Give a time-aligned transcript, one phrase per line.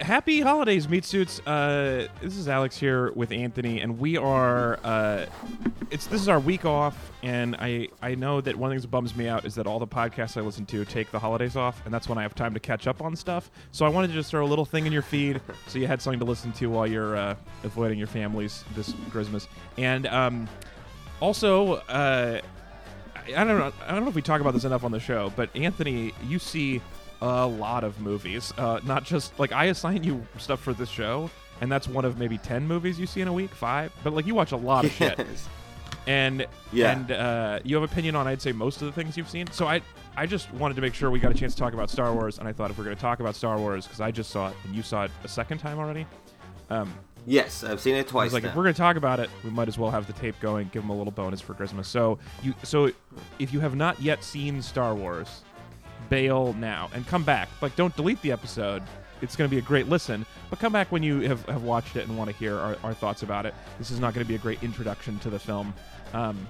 [0.00, 1.40] happy holidays, meat suits.
[1.46, 4.78] Uh, this is Alex here with Anthony, and we are.
[4.82, 5.26] Uh,
[5.90, 8.82] it's this is our week off, and I I know that one of the things
[8.82, 11.56] that bums me out is that all the podcasts I listen to take the holidays
[11.56, 13.50] off, and that's when I have time to catch up on stuff.
[13.72, 16.00] So I wanted to just throw a little thing in your feed, so you had
[16.00, 17.34] something to listen to while you're uh,
[17.64, 20.48] avoiding your families this Christmas, and um,
[21.20, 21.74] also.
[21.88, 22.40] Uh,
[23.28, 23.72] I don't know.
[23.84, 26.38] I don't know if we talk about this enough on the show, but Anthony, you
[26.38, 26.80] see
[27.22, 28.52] a lot of movies.
[28.58, 31.30] Uh, not just like I assign you stuff for this show,
[31.60, 33.92] and that's one of maybe ten movies you see in a week, five.
[34.04, 35.18] But like you watch a lot of shit,
[36.06, 36.92] and Yeah.
[36.92, 39.46] and uh, you have opinion on I'd say most of the things you've seen.
[39.50, 39.80] So I
[40.16, 42.38] I just wanted to make sure we got a chance to talk about Star Wars,
[42.38, 44.48] and I thought if we're going to talk about Star Wars because I just saw
[44.48, 46.06] it and you saw it a second time already.
[46.70, 46.92] Um,
[47.28, 48.50] Yes, I've seen it twice like, now.
[48.50, 50.70] if we're gonna talk about it, we might as well have the tape going.
[50.72, 51.88] Give them a little bonus for Christmas.
[51.88, 52.92] So you, so
[53.40, 55.42] if you have not yet seen Star Wars,
[56.08, 57.48] bail now and come back.
[57.60, 58.82] Like, don't delete the episode.
[59.22, 62.06] It's gonna be a great listen, but come back when you have, have watched it
[62.06, 63.54] and want to hear our, our thoughts about it.
[63.78, 65.74] This is not going to be a great introduction to the film.
[66.12, 66.46] Um,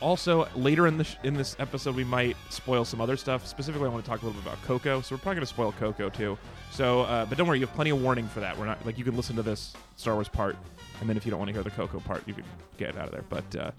[0.00, 3.46] also, later in the sh- in this episode, we might spoil some other stuff.
[3.46, 5.00] Specifically, I want to talk a little bit about Coco.
[5.00, 6.36] So we're probably going to spoil Coco too.
[6.70, 8.58] So, uh, but don't worry, you have plenty of warning for that.
[8.58, 10.56] We're not like you can listen to this Star Wars part,
[11.00, 12.44] and then if you don't want to hear the Coco part, you can
[12.76, 13.24] get out of there.
[13.30, 13.70] But uh,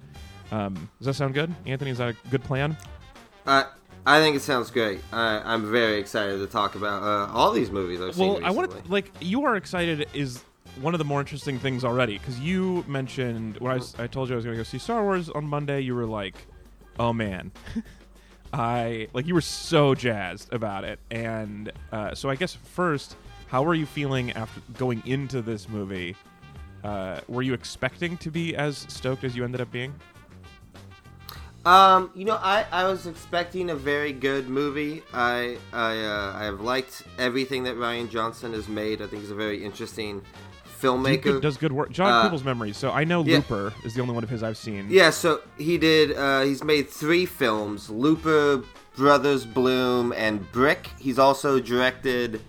[0.56, 1.92] um, does that sound good, Anthony?
[1.92, 2.76] Is that a good plan?
[3.46, 3.66] Uh,
[4.06, 5.02] I think it sounds great.
[5.12, 8.52] I, I'm very excited to talk about uh, all these movies I've seen Well, I
[8.52, 10.44] want to like you are excited is
[10.82, 14.30] one of the more interesting things already because you mentioned when I, was, I told
[14.30, 15.82] you I was going to go see Star Wars on Monday.
[15.82, 16.36] You were like,
[17.00, 17.52] "Oh man."
[18.54, 23.18] I like you were so jazzed about it, and uh, so I guess first,
[23.48, 26.16] how were you feeling after going into this movie?
[26.84, 29.94] Uh, were you expecting to be as stoked as you ended up being?
[31.66, 35.02] Um, you know, I, I was expecting a very good movie.
[35.14, 39.02] I I uh, I have liked everything that Rian Johnson has made.
[39.02, 40.22] I think he's a very interesting
[40.80, 41.24] filmmaker.
[41.24, 41.90] good- does good work.
[41.92, 42.78] John Uh, memories.
[42.78, 43.38] So I know yeah.
[43.38, 44.86] Looper is the only one of his I've seen.
[44.90, 46.16] Yeah, so he did.
[46.16, 48.62] Uh, he's made three films: Looper,
[48.96, 50.90] Brothers Bloom, and Brick.
[51.00, 52.42] He's also directed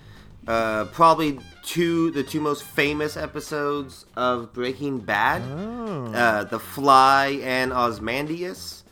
[0.47, 6.13] uh, probably two the two most famous episodes of Breaking Bad, Oh.
[6.13, 8.83] uh, The Fly and Ozymandias.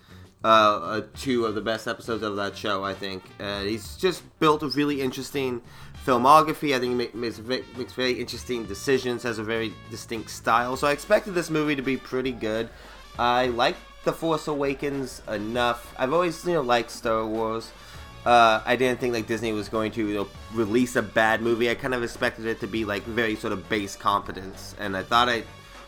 [0.44, 3.24] Uh, uh, two of the best episodes of that show, I think.
[3.40, 5.62] Uh, he's just built a really interesting
[6.04, 6.76] filmography.
[6.76, 7.38] I think he ma- makes,
[7.78, 10.76] makes very interesting decisions, has a very distinct style.
[10.76, 12.68] So I expected this movie to be pretty good.
[13.18, 15.94] I like The Force Awakens enough.
[15.96, 17.72] I've always, you know, liked Star Wars.
[18.26, 21.70] Uh, I didn't think like Disney was going to you know, release a bad movie.
[21.70, 25.04] I kind of expected it to be like very sort of base competence, and I
[25.04, 25.44] thought I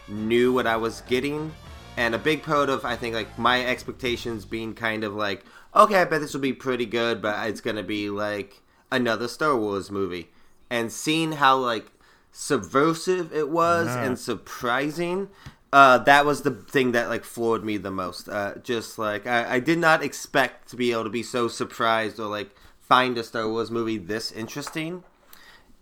[0.09, 1.53] knew what I was getting.
[1.97, 5.97] And a big part of I think like my expectations being kind of like, okay,
[5.97, 8.61] I bet this will be pretty good, but it's gonna be like
[8.93, 10.29] another Star Wars movie.
[10.71, 11.87] And seeing how like
[12.33, 14.05] subversive it was Yeah.
[14.05, 15.29] and surprising,
[15.73, 18.29] uh, that was the thing that like floored me the most.
[18.29, 22.21] Uh, just like I, I did not expect to be able to be so surprised
[22.21, 25.03] or like find a Star Wars movie this interesting,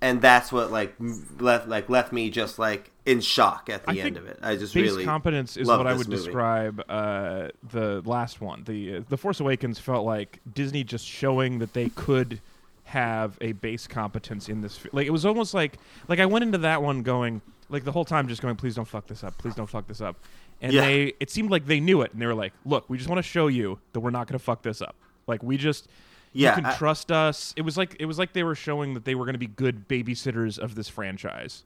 [0.01, 0.95] and that's what like
[1.39, 4.39] left like left me just like in shock at the I end of it.
[4.43, 6.23] I just base really competence is what I would movie.
[6.23, 8.65] describe uh, the last one.
[8.65, 12.41] The uh, the Force Awakens felt like Disney just showing that they could
[12.85, 14.79] have a base competence in this.
[14.93, 15.79] Like it was almost like
[16.09, 18.87] like I went into that one going like the whole time just going, please don't
[18.89, 20.17] fuck this up, please don't fuck this up,
[20.63, 20.83] and Yeah.
[20.83, 23.19] they it seemed like they knew it and they were like, look, we just want
[23.19, 24.95] to show you that we're not going to fuck this up.
[25.27, 25.89] Like we just.
[26.37, 27.55] Yeah, you can I- trust us.
[27.57, 29.47] It was like it was like they were showing that they were going to be
[29.47, 31.63] good babysitters of this franchise.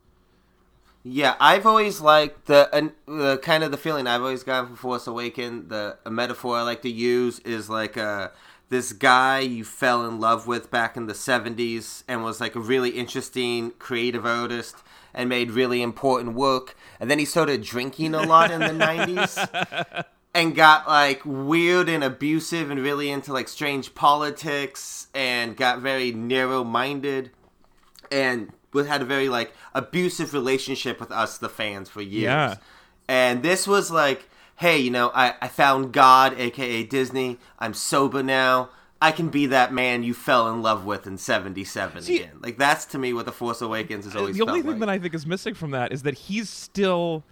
[1.05, 4.77] Yeah, I've always liked the, uh, the kind of the feeling I've always gotten from
[4.77, 5.69] Force Awaken.
[5.69, 8.29] The a metaphor I like to use is like uh,
[8.69, 12.61] this guy you fell in love with back in the '70s and was like a
[12.61, 14.77] really interesting creative artist
[15.15, 20.05] and made really important work, and then he started drinking a lot in the '90s
[20.35, 26.13] and got like weird and abusive and really into like strange politics and got very
[26.13, 27.31] narrow-minded
[28.11, 32.55] and we had a very like abusive relationship with us the fans for years Yeah.
[33.09, 38.23] and this was like hey you know I, I found god aka disney i'm sober
[38.23, 38.71] now
[39.01, 42.59] i can be that man you fell in love with in 77 See- again like
[42.59, 44.81] that's to me what the force awakens has always the only thing like.
[44.81, 47.25] that I think is missing from that is that he's still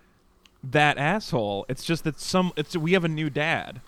[0.64, 1.64] that asshole.
[1.68, 3.80] It's just that some it's we have a new dad.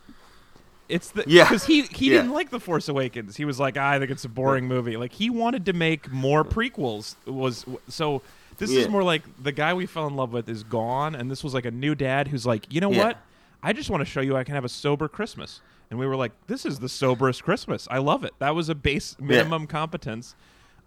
[0.89, 1.45] It's the Yeah.
[1.45, 2.19] because he he Yeah.
[2.23, 3.37] didn't like the Force Awakens.
[3.37, 4.97] He was like, "Ah, I think it's a boring movie.
[4.97, 7.17] Like he wanted to make more prequels.
[7.27, 8.23] Was so
[8.57, 11.45] this is more like the guy we fell in love with is gone, and this
[11.45, 13.05] was like a new dad who's like, you know Yeah.
[13.05, 13.19] what?
[13.63, 15.61] I just want to show you I can have a sober Christmas.
[15.91, 17.89] And we were like, this is the soberest Christmas.
[17.91, 18.33] I love it.
[18.41, 20.35] That was a base minimum competence.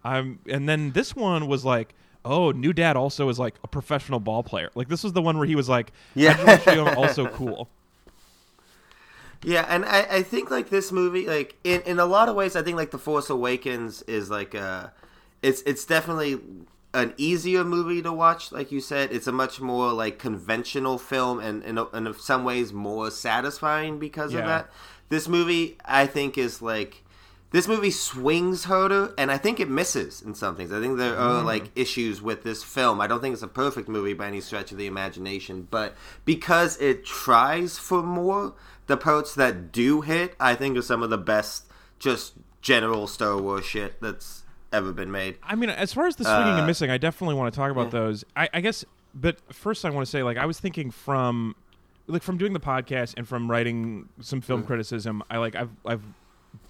[0.04, 1.94] I'm, and then this one was like,
[2.24, 4.70] oh, new dad also is like a professional ball player.
[4.74, 6.36] Like this was the one where he was like, Yeah.
[6.66, 7.68] yeah, I'm also cool.
[9.44, 12.54] Yeah, and I, I think like this movie, like in, in a lot of ways,
[12.56, 14.88] I think like The Force Awakens is like uh
[15.42, 16.40] it's it's definitely
[16.94, 18.52] an easier movie to watch.
[18.52, 22.44] Like you said, it's a much more like conventional film, and and in, in some
[22.44, 24.40] ways more satisfying because Yeah.
[24.40, 24.70] of that.
[25.08, 27.02] This movie, I think, is like
[27.50, 30.72] this movie swings harder, and I think it misses in some things.
[30.72, 32.98] I think there are like issues with this film.
[33.00, 36.78] I don't think it's a perfect movie by any stretch of the imagination, but because
[36.80, 38.54] it tries for more,
[38.86, 41.66] the parts that do hit, I think, are some of the best,
[41.98, 44.42] just general Star Wars shit that's
[44.72, 45.36] ever been made.
[45.42, 47.70] I mean, as far as the swinging Uh, and missing, I definitely want to talk
[47.70, 48.00] about yeah.
[48.00, 48.24] those.
[48.36, 48.84] I, I guess,
[49.14, 51.54] but first, I want to say, like, I was thinking from,
[52.06, 55.22] like, from doing the podcast and from writing some film criticism.
[55.30, 56.02] I like, I've, I've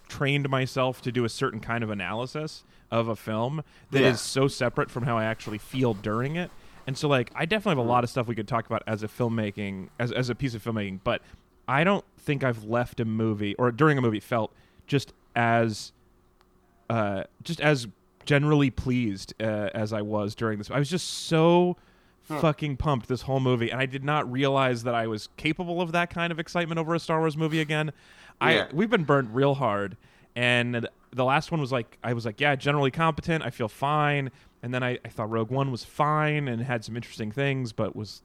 [0.08, 4.14] trained myself to do a certain kind of analysis of a film that is Yeah.
[4.16, 6.50] so separate from how I actually feel during it.
[6.86, 9.04] And so, like, I definitely have a lot of stuff we could talk about as
[9.04, 10.98] a filmmaking, as as a piece of filmmaking.
[11.04, 11.22] But
[11.68, 14.52] I don't think I've left a movie or during a movie felt
[14.86, 15.92] just as
[16.90, 17.86] uh, just as
[18.24, 20.70] generally pleased uh, as I was during this.
[20.70, 21.76] I was just so
[22.40, 25.92] fucking pumped this whole movie, and I did not realize that I was capable of
[25.92, 27.92] that kind of excitement over a Star Wars movie again.
[28.40, 29.96] I we've been burnt real hard,
[30.36, 33.44] and the last one was like I was like, yeah, generally competent.
[33.44, 34.30] I feel fine,
[34.62, 37.94] and then I, I thought Rogue One was fine and had some interesting things, but
[37.96, 38.22] was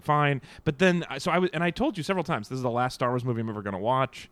[0.00, 0.40] fine.
[0.64, 2.94] But then so I was, and I told you several times this is the last
[2.94, 4.28] Star Wars movie I'm ever gonna watch.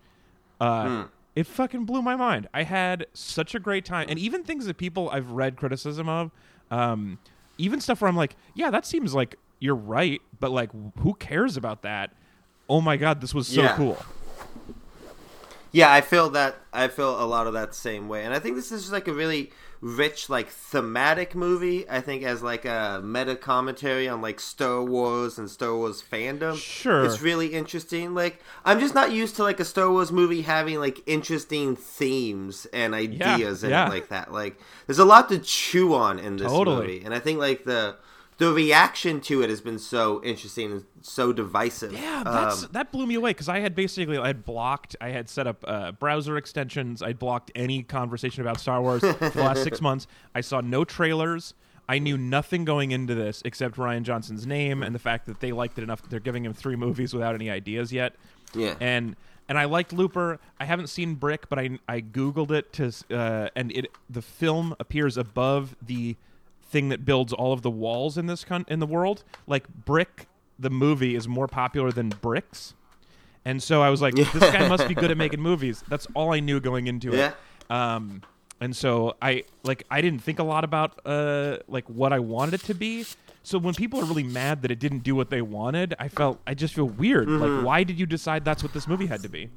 [0.61, 1.05] Uh,
[1.35, 2.49] It fucking blew my mind.
[2.55, 6.31] I had such a great time, and even things that people I've read criticism of,
[6.71, 7.19] um,
[7.59, 10.71] even stuff where I'm like, yeah, that seems like you're right, but like,
[11.01, 12.11] who cares about that?
[12.71, 13.77] Oh my god, this was so Yeah.
[13.77, 13.99] cool.
[15.73, 16.57] Yeah, I feel that.
[16.73, 19.09] I feel a lot of that same way, and I think this is just like
[19.09, 21.89] a really rich, like thematic movie.
[21.89, 26.57] I think as like a meta commentary on like Star Wars and Star Wars fandom.
[26.57, 27.05] Sure.
[27.05, 28.15] it's really interesting.
[28.15, 32.67] Like I'm just not used to like a Star Wars movie having like interesting themes
[32.73, 33.87] and ideas in yeah.
[33.87, 34.33] it like that.
[34.33, 36.77] Like there's a lot to chew on in this Totally.
[36.77, 37.97] movie, and I think like the
[38.39, 41.93] the reaction to it has been so interesting and so divisive.
[41.93, 45.09] Yeah, that's Um, that blew me away because I had basically I had blocked, I
[45.09, 49.41] had set up uh, browser extensions, I blocked any conversation about Star Wars for the
[49.41, 50.07] last six months.
[50.35, 51.55] I saw no trailers.
[51.89, 55.53] I knew nothing going into this except Rian Johnson's name and the fact that they
[55.53, 58.17] liked it enough that they're giving him three movies without any ideas yet.
[58.55, 58.75] Yeah.
[58.81, 59.17] and
[59.49, 60.41] and I liked Looper.
[60.59, 64.75] I haven't seen Brick, but I I googled it to uh, and it the film
[64.81, 66.17] appears above the
[66.77, 69.25] thing that builds all of the walls in this con- in the world.
[69.47, 70.27] Like Brick,
[70.59, 72.75] the movie is more popular than Bricks,
[73.45, 75.83] and so I was like, this guy must be good at making movies.
[75.89, 77.29] That's all I knew going into Yeah.
[77.29, 77.71] it.
[77.71, 78.23] Um,
[78.61, 82.55] and so I like I didn't think a lot about uh like what I wanted
[82.55, 83.05] it to be.
[83.43, 86.41] So when people are really mad that it didn't do what they wanted, I felt
[86.47, 87.29] I just feel weird.
[87.29, 89.51] Like why did you decide that's what this movie had to be?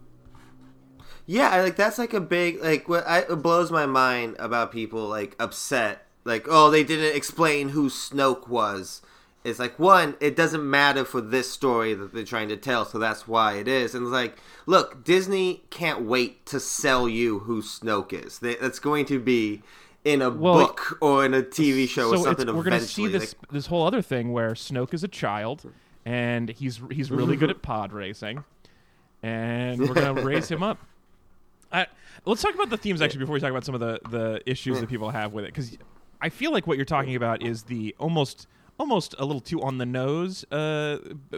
[1.25, 4.71] Yeah, I, like that's like a big like what I, it blows my mind about
[4.71, 9.01] people like upset like oh they didn't explain who Snoke was.
[9.43, 12.99] It's like one, it doesn't matter for this story that they're trying to tell, so
[12.99, 13.95] that's why it is.
[13.95, 18.39] And it's like, look, Disney can't wait to sell you who Snoke is.
[18.39, 19.63] That's going to be
[20.03, 22.53] in a Well, book or in a TV show or so something.
[22.53, 23.19] we're gonna see eventually.
[23.19, 25.71] this this whole other thing where Snoke is a child
[26.05, 28.43] and he's he's really good at pod racing,
[29.23, 30.77] and we're gonna raise him up.
[31.71, 31.85] Uh,
[32.25, 34.79] let's talk about the themes actually before we talk about some of the the issues
[34.79, 35.77] that people have with it because
[36.21, 38.47] I feel like what you're talking about is the almost
[38.77, 40.97] almost a little too on the nose uh,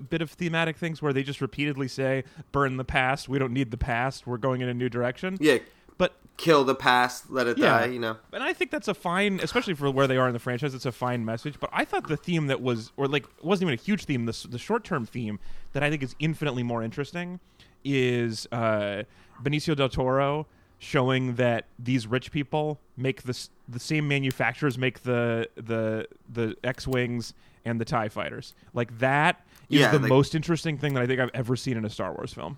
[0.09, 3.71] bit of thematic things where they just repeatedly say burn the past we don't need
[3.71, 5.57] the past we're going in a new direction yeah,
[5.97, 7.79] but kill the past, let it Yeah.
[7.79, 7.85] die.
[7.87, 8.17] You know.
[8.33, 10.73] and I think that's a fine, especially for where they are in the franchise.
[10.73, 11.59] It's a fine message.
[11.59, 14.25] But I thought the theme that was, or like, wasn't even a huge theme.
[14.25, 15.39] The, the short term theme
[15.73, 17.39] that I think is infinitely more interesting
[17.83, 19.03] is uh,
[19.43, 20.47] Benicio del Toro
[20.83, 26.87] showing that these rich people make the the same manufacturers make the the the X
[26.87, 27.33] wings
[27.63, 28.53] and the Tie fighters.
[28.73, 31.77] Like that is Yeah, the like- most interesting thing that I think I've ever seen
[31.77, 32.57] in a Star Wars film.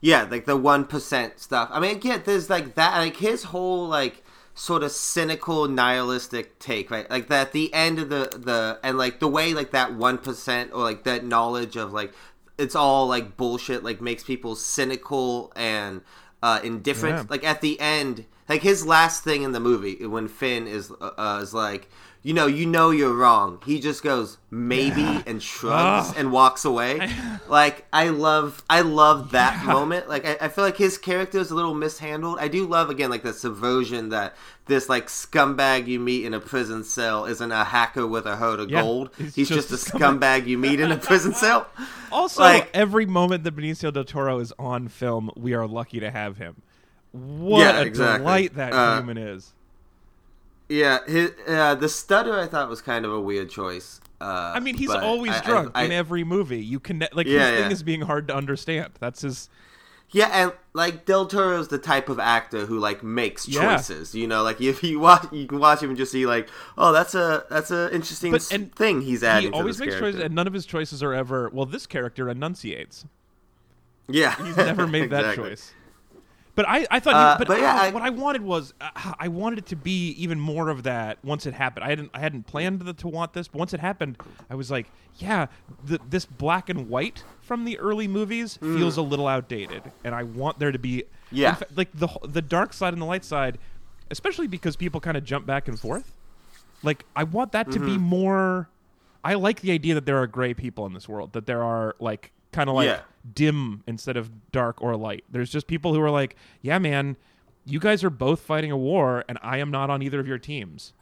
[0.00, 1.68] Yeah, like the one percent stuff.
[1.72, 4.22] I mean, again, there's like that, like his whole like
[4.54, 7.10] sort of cynical, nihilistic take, right?
[7.10, 10.70] Like that, the end of the the and like the way like that one percent
[10.72, 12.12] or like that knowledge of like
[12.58, 16.02] it's all like bullshit, like makes people cynical and
[16.44, 17.16] uh, indifferent.
[17.16, 17.24] Yeah.
[17.30, 21.10] Like at the end, like his last thing in the movie when Finn is uh,
[21.16, 21.88] uh, is like.
[22.24, 23.60] You know, you know you're wrong.
[23.66, 26.14] He just goes maybe and shrugs Ugh.
[26.18, 27.10] and walks away.
[27.48, 29.72] like I love, I love that Yeah.
[29.72, 30.08] moment.
[30.08, 32.38] Like I, I feel like his character is a little mishandled.
[32.40, 34.34] I do love again like the subversion that
[34.66, 38.58] this like scumbag you meet in a prison cell isn't a hacker with a herd
[38.58, 39.10] of Yeah, gold.
[39.18, 41.68] he's He's, just just, a a scumbag you meet in a prison cell.
[42.10, 46.10] Also, Like- every moment that Benicio del Toro is on film, we are lucky to
[46.12, 46.62] have him.
[47.10, 48.18] What Yeah, a exactly.
[48.18, 49.52] delight that Uh, human is.
[50.68, 54.00] Yeah, his, uh, the stutter I thought was kind of a weird choice.
[54.20, 56.62] Uh, I mean, he's always I- I- drunk I- in every movie.
[56.64, 57.70] You can like Yeah, his thing yeah.
[57.70, 58.92] is being hard to understand.
[58.98, 59.48] That's his.
[60.10, 63.76] Yeah, and like Del Toro's the type of actor who like makes Yeah.
[63.76, 64.14] choices.
[64.14, 66.92] You know, like if you watch, you can watch him and just see like, oh,
[66.92, 69.50] that's a that's an interesting But- and thing he's He adding.
[69.50, 70.12] to always makes character.
[70.12, 71.50] choices, and none of his choices are ever.
[71.52, 73.04] Well, this character enunciates.
[74.08, 75.72] yeah, He's never made that choice.
[76.56, 78.90] But I, I thought, Uh, but, but yeah, uh, I- what I wanted was, uh,
[79.18, 81.84] I wanted it to be even more of that once it happened.
[81.84, 84.18] I hadn't, I hadn't planned the, to want this, but once it happened,
[84.48, 85.46] I was like, yeah,
[85.84, 90.22] the, this black and white from the early movies feels a little outdated, and I
[90.22, 91.38] want there to be, Mm.
[91.38, 91.48] Yeah.
[91.50, 93.58] in fa- like the the dark side and the light side,
[94.10, 96.12] especially because people kind of jump back and forth.
[96.84, 97.86] Like, I want that to Mm-hmm.
[97.88, 98.68] be more.
[99.24, 101.96] I like the idea that there are gray people in this world, that there are
[101.98, 103.00] like kind of like Yeah.
[103.34, 105.24] dim instead of dark or light.
[105.30, 107.16] There's just people who are like, yeah, man,
[107.66, 110.38] you guys are both fighting a war, and I am not on either of your
[110.38, 110.92] teams,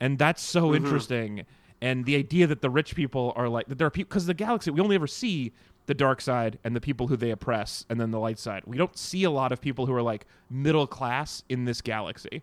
[0.00, 0.84] and that's so Mm-hmm.
[0.84, 1.46] interesting.
[1.82, 4.32] And the idea that the rich people are like that there are people because the
[4.34, 5.52] galaxy we only ever see
[5.84, 8.62] the dark side and the people who they oppress, and then the light side.
[8.66, 12.42] We don't see a lot of people who are like middle class in this galaxy,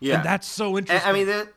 [0.00, 0.16] yeah.
[0.16, 1.08] and that's so interesting.
[1.08, 1.48] I mean, there,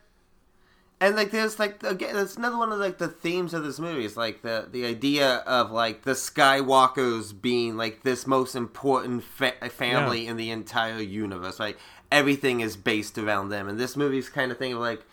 [1.01, 4.05] and like there's like again, that's another one of like the themes of this movie
[4.05, 9.53] is like the the idea of like the Skywalkers being like this most important fa-
[9.69, 11.59] family in the entire universe.
[11.59, 11.77] Right,
[12.11, 15.03] everything is based around them, and this movie's kind of thing of like,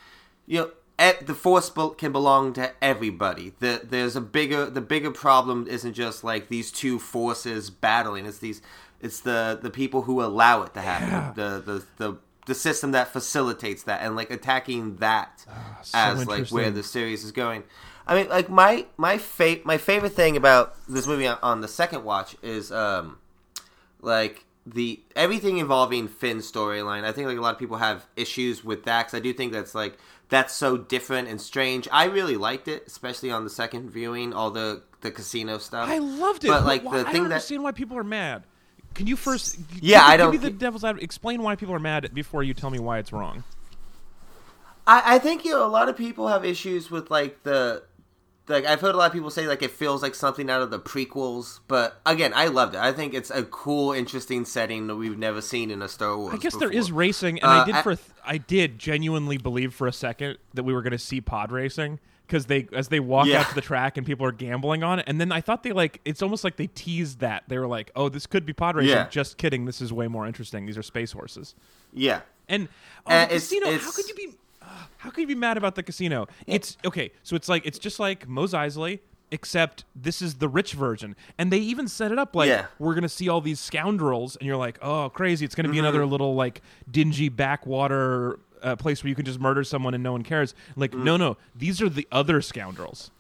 [0.46, 0.70] you know.
[0.98, 3.52] The force can belong to everybody.
[3.58, 8.24] The, there's a bigger the bigger problem isn't just like these two forces battling.
[8.24, 8.62] It's these
[9.02, 11.08] it's the the people who allow it to happen.
[11.10, 11.32] Yeah.
[11.34, 16.26] The, the the the system that facilitates that and like attacking that Ah, so as
[16.26, 17.62] like where the series is going.
[18.06, 21.68] I mean, like my my fa- my favorite thing about this movie on, on the
[21.68, 23.18] second watch is um
[24.00, 27.04] like the everything involving Finn's storyline.
[27.04, 29.52] I think like a lot of people have issues with that because I do think
[29.52, 29.98] that's like
[30.28, 31.88] that's so different and strange.
[31.92, 35.88] I really liked it, especially on the second viewing, all the the casino stuff.
[35.88, 36.48] I loved it.
[36.48, 38.44] But like why, the I thing don't that understand why people are mad.
[38.96, 39.58] Can you first?
[39.80, 41.04] Yeah, give, I don't me the devil's advocate.
[41.04, 43.44] Explain why people are mad before you tell me why it's wrong.
[44.86, 47.82] I, I think you know a lot of people have issues with like the
[48.48, 50.70] like I've heard a lot of people say like it feels like something out of
[50.70, 52.80] the prequels, but again, I loved it.
[52.80, 56.34] I think it's a cool, interesting setting that we've never seen in a Star Wars.
[56.34, 56.80] I guess there before.
[56.80, 60.38] is racing, and I Uh, did I- for I did genuinely believe for a second
[60.54, 63.40] that we were going to see pod racing because they as they walk Yeah.
[63.40, 65.72] out to the track and people are gambling on it, and then I thought they
[65.72, 68.76] like it's almost like they teased that they were like, oh, this could be pod
[68.76, 68.90] racing.
[68.90, 69.08] Yeah.
[69.08, 70.66] Just kidding, this is way more interesting.
[70.66, 71.54] These are space horses.
[71.92, 72.68] Yeah, And
[73.06, 73.78] oh, Uh, the it's- casino.
[73.78, 74.28] How could you be?
[74.60, 74.66] uh,
[74.98, 76.26] How could you be mad about the casino?
[76.46, 77.12] It's okay.
[77.22, 78.98] So it's like it's just like Mos Eisley,
[79.30, 82.66] except this is the rich version, and they even set it up like Yeah.
[82.78, 85.44] we're gonna see all these scoundrels, and you're like, oh, crazy!
[85.44, 85.84] It's gonna be Mm-hmm.
[85.86, 90.12] another little like dingy backwater uh, place where you can just murder someone and no
[90.12, 90.54] one cares.
[90.76, 91.04] Like, Mm.
[91.04, 93.10] no, no, these are the other scoundrels.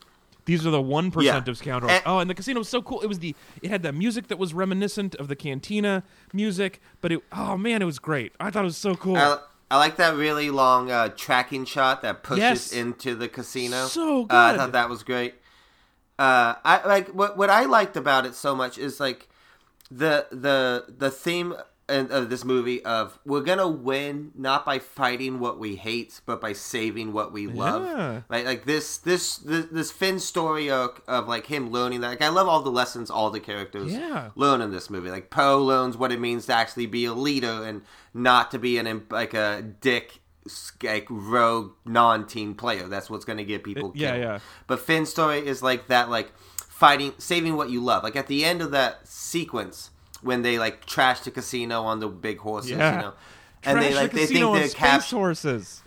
[0.44, 1.50] These are the one percent Yeah.
[1.50, 1.92] of scoundrels.
[1.92, 3.00] And- oh, and the casino was so cool.
[3.00, 7.10] It was the it had the music that was reminiscent of the cantina music, but
[7.12, 8.32] it oh man, it was great.
[8.38, 9.16] I thought it was so cool.
[9.16, 9.38] I,
[9.72, 12.72] I like that really long uh, tracking shot that pushes Yes.
[12.72, 13.86] into the casino.
[13.86, 15.34] So Uh, I thought that was great.
[16.18, 19.28] Uh, I like what what I liked about it so much is like
[19.90, 21.54] the the the theme
[21.88, 26.52] of this movie of we're gonna win not by fighting what we hate but by
[26.52, 27.54] saving what we Yeah.
[27.54, 32.08] love right like this this this, this Finn story of, of like him learning that
[32.08, 34.30] like I love all the lessons all the characters Yeah.
[34.34, 37.62] learn in this movie like Poe learns what it means to actually be a leader
[37.64, 40.20] and not to be an like a dick
[40.82, 44.22] like rogue non-team player that's what's gonna get people yeah, killed.
[44.22, 44.38] yeah.
[44.66, 46.32] But Finn's story is like that, like
[46.68, 48.02] fighting, saving what you love.
[48.04, 49.90] Like at the end of that sequence
[50.26, 52.96] when they like trash the casino on the big horses, Yeah.
[52.96, 53.12] you know,
[53.64, 55.16] and they like the they think they're captured.
[55.16, 55.82] horses.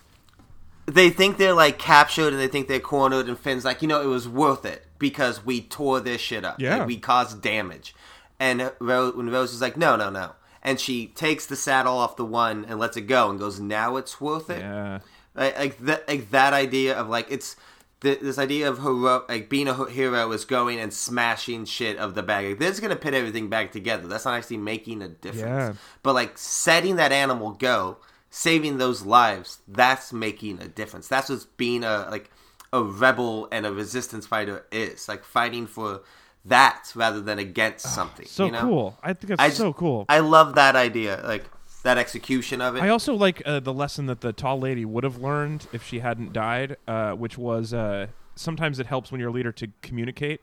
[0.85, 3.27] They think they're like captured and they think they're cornered.
[3.27, 6.59] And Finn's like, you know, it was worth it because we tore this shit up.
[6.59, 6.77] Yeah.
[6.79, 7.93] Like, we caused damage.
[8.39, 10.31] And Rose, when Rose is like, no, no, no.
[10.63, 13.97] And she takes the saddle off the one and lets it go and goes, now
[13.97, 14.59] it's worth it.
[14.61, 14.99] Yeah.
[15.35, 17.55] like, like that like that idea of like it's
[18.01, 22.15] th- this idea of hero like being a hero is going and smashing shit of
[22.15, 25.07] the bag like, this is gonna put everything back together that's not actually making a
[25.07, 25.73] difference Yeah.
[26.03, 27.97] but like setting that animal go
[28.29, 31.07] saving those lives, that's making a difference.
[31.07, 32.29] That's what being a like
[32.71, 36.01] a rebel and a resistance fighter is like fighting for
[36.45, 38.27] that rather than against something.
[38.27, 38.61] So you know?
[38.61, 38.97] cool.
[39.03, 40.05] I think it's I so cool.
[40.07, 41.45] I love that idea, like
[41.83, 42.83] that execution of it.
[42.83, 45.99] I also like uh, the lesson that the tall lady would have learned if she
[45.99, 50.41] hadn't died, uh, which was uh, sometimes it helps when you're a leader to communicate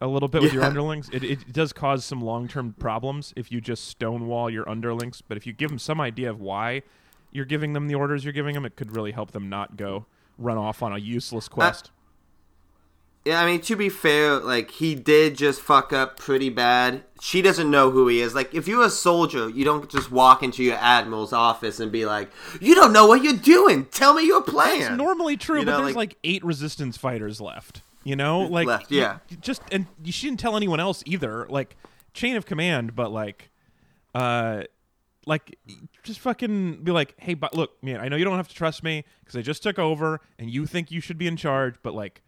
[0.00, 1.08] a little bit with your underlings.
[1.12, 5.36] It, it does cause some long term problems if you just stonewall your underlings, but
[5.36, 6.82] if you give them some idea of why
[7.30, 10.06] you're giving them the orders you're giving them, it could really help them not go
[10.38, 11.90] run off on a useless quest.
[13.28, 17.02] Yeah, I mean, to be fair, like he did just fuck up pretty bad.
[17.20, 18.34] She doesn't know who he is.
[18.34, 22.06] Like, if you're a soldier, you don't just walk into your admiral's office and be
[22.06, 22.30] like,
[22.60, 23.86] "You don't know what you're doing.
[23.86, 26.96] Tell me your plan." It's normally true, You but know, there's like- like eight resistance
[26.96, 27.82] fighters left.
[28.04, 29.18] You know, like Left, yeah.
[29.42, 31.46] just and you shouldn't tell anyone else either.
[31.50, 31.76] Like
[32.14, 33.50] chain of command, but like,
[34.14, 34.62] uh,
[35.26, 35.58] like
[36.04, 38.82] just fucking be like, hey, but look, man, I know you don't have to trust
[38.82, 41.92] me because I just took over, and you think you should be in charge, but
[41.94, 42.22] like,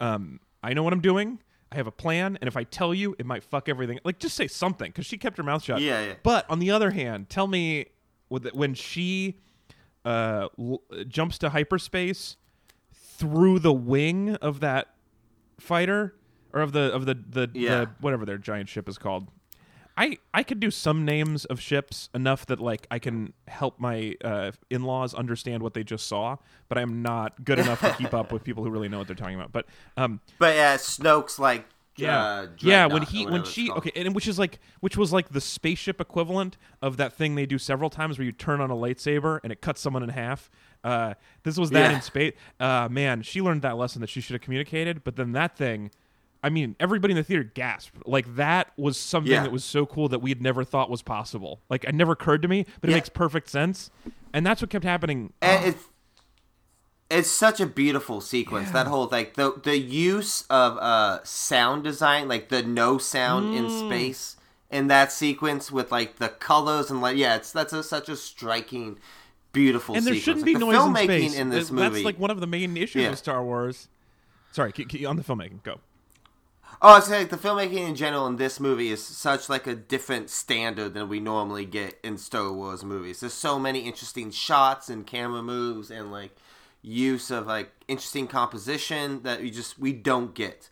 [0.00, 1.38] um, I know what I'm doing.
[1.72, 4.00] I have a plan, and if I tell you, it might fuck everything.
[4.02, 5.80] Like, just say something because she kept her mouth shut.
[5.80, 6.14] Yeah, yeah.
[6.24, 7.86] But on the other hand, tell me
[8.28, 9.38] when she
[10.04, 12.36] uh, l- jumps to hyperspace
[12.92, 14.94] through the wing of that
[15.60, 16.16] fighter
[16.52, 17.80] or of the of the the, Yeah.
[17.84, 19.28] the whatever their giant ship is called.
[19.96, 24.14] I I could do some names of ships enough that like I can help my
[24.24, 26.36] uh, in-laws understand what they just saw,
[26.68, 29.16] but I'm not good enough to keep up with people who really know what they're
[29.16, 29.52] talking about.
[29.52, 29.66] But
[29.96, 31.66] um, But yeah, Snoke's like,
[31.96, 32.86] yeah, uh, yeah.
[32.86, 33.78] When he when she called.
[33.86, 37.44] okay, and which is like which was like the spaceship equivalent of that thing they
[37.46, 40.50] do several times where you turn on a lightsaber and it cuts someone in half.
[40.82, 41.96] Uh, this was that Yeah.
[41.96, 42.32] in space.
[42.58, 45.04] Uh, man, she learned that lesson that she should have communicated.
[45.04, 45.90] But then that thing,
[46.42, 48.06] I mean, everybody in the theater gasped.
[48.06, 49.42] Like that was something Yeah.
[49.42, 51.60] that was so cool that we had never thought was possible.
[51.68, 52.96] Like it never occurred to me, but it Yeah.
[52.96, 53.90] makes perfect sense.
[54.32, 55.32] And that's what kept happening.
[55.42, 55.84] and it's
[57.10, 58.70] it's such a beautiful sequence.
[58.70, 63.66] That whole like the the use of uh sound design, like the no sound in
[63.66, 63.86] Mm.
[63.88, 64.36] space
[64.70, 68.16] in that sequence with like the colors and like yeah, it's that's a, such a
[68.16, 68.98] striking,
[69.52, 69.96] beautiful.
[69.96, 70.24] and there sequence.
[70.24, 71.34] shouldn't Like, be the noise in space.
[71.36, 71.88] in this Th- movie.
[71.96, 73.08] That's like one of the main issues Yeah.
[73.10, 73.88] of Star Wars.
[74.52, 74.72] Sorry,
[75.06, 75.62] on the filmmaking.
[75.64, 75.80] Go.
[76.82, 79.74] Oh, I say like the filmmaking in general in this movie is such like a
[79.74, 83.20] different standard than we normally get in Star Wars movies.
[83.20, 86.34] There's so many interesting shots and camera moves and like
[86.82, 90.70] use of like interesting composition that we just we don't get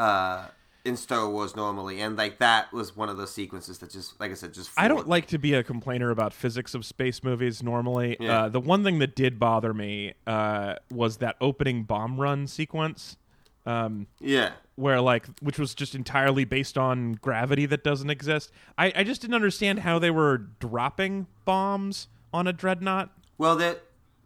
[0.00, 0.46] uh
[0.86, 2.00] in Star Wars normally.
[2.00, 4.88] And like that was one of those sequences that just like I said just I
[4.88, 5.10] don't me.
[5.10, 8.16] like to be a complainer about physics of space movies normally.
[8.20, 8.44] Yeah.
[8.44, 13.16] Uh, the one thing that did bother me uh, was that opening bomb run sequence,
[13.66, 14.52] um, Yeah.
[14.76, 18.50] where like, which was just entirely based on gravity that doesn't exist.
[18.78, 23.10] I, I just didn't understand how they were dropping bombs on a dreadnought.
[23.38, 23.76] Well there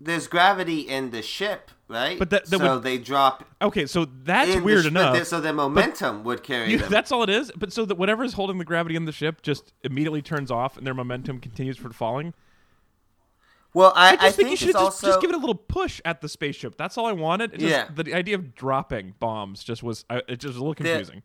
[0.03, 2.18] there's gravity in the ship, right?
[2.18, 5.26] But that- that so would- they drop Okay, so that's weird ship, enough.
[5.26, 6.90] so the momentum would carry You- them.
[6.90, 7.53] that's all it is.
[7.57, 10.79] But so that whatever is holding the gravity in the ship just immediately turns off,
[10.79, 12.33] and their momentum continues for falling.
[13.75, 15.55] Well, I, I just I think, you should just, also just give it a little
[15.55, 16.77] push at the spaceship.
[16.77, 17.53] That's all I wanted.
[17.53, 17.89] Just- Yeah.
[17.95, 21.23] The idea of dropping bombs just was it just was a little confusing.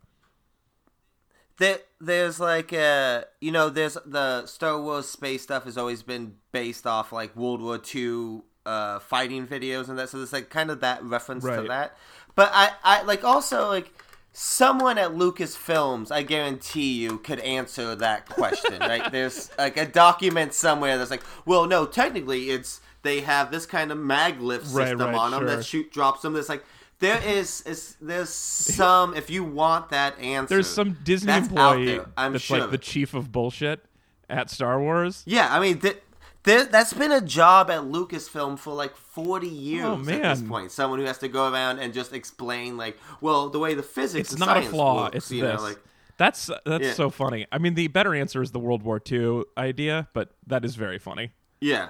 [1.57, 6.35] there, there's like uh you know there's the Star Wars space stuff has always been
[6.51, 10.69] based off like World War II uh fighting videos and that so there's like kind
[10.71, 11.95] of that reference to that
[12.35, 13.91] but I I like also like
[14.37, 20.53] someone at Lucasfilms I guarantee you could answer that question right there's like a document
[20.53, 24.99] somewhere that's like well no technically it's they have this kind of maglev Right, system
[24.99, 25.55] right, on them sure.
[25.55, 26.65] that shoot drops them there's like
[26.99, 31.85] there is, is there's some if you want that answer There's some Disney that's employee
[31.85, 32.59] there, I'm that's sure.
[32.59, 33.83] like the chief of bullshit
[34.29, 35.21] at Star Wars.
[35.25, 36.01] Yeah, I mean, th-
[36.45, 40.47] th- that's been a job at Lucasfilm for like 40 years Oh, at this man.
[40.47, 40.71] point.
[40.71, 44.31] Someone who has to go around and just explain, like, well, the way the physics
[44.31, 45.03] It's not a flaw.
[45.03, 45.57] works, it's you this.
[45.59, 45.79] know, like,
[46.17, 46.93] that's that's Yeah.
[46.93, 47.45] so funny.
[47.51, 50.99] I mean, the better answer is the World War II idea, but that is very
[50.99, 51.33] funny.
[51.59, 51.89] yeah.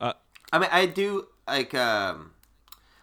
[0.00, 0.12] Uh,
[0.52, 2.32] I mean, I do, like, um,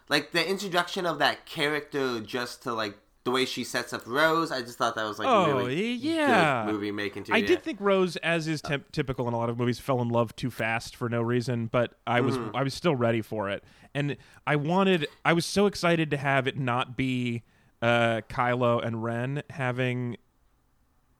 [0.08, 4.52] like the introduction of that character just to, like, the way she sets up Rose,
[4.52, 6.64] I just thought that was, like, Oh, really yeah.
[6.66, 7.32] good movie making, too.
[7.32, 7.46] I yeah.
[7.46, 10.36] did think Rose, as is temp- typical in a lot of movies, fell in love
[10.36, 11.66] too fast for no reason.
[11.66, 12.54] But I was Mm-hmm.
[12.56, 15.06] I was still ready for it, and I wanted.
[15.24, 17.42] I was so excited to have it not be
[17.80, 20.16] uh, Kylo and Ren having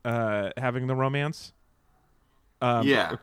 [0.03, 1.53] uh, having the romance.
[2.61, 3.15] Um, yeah.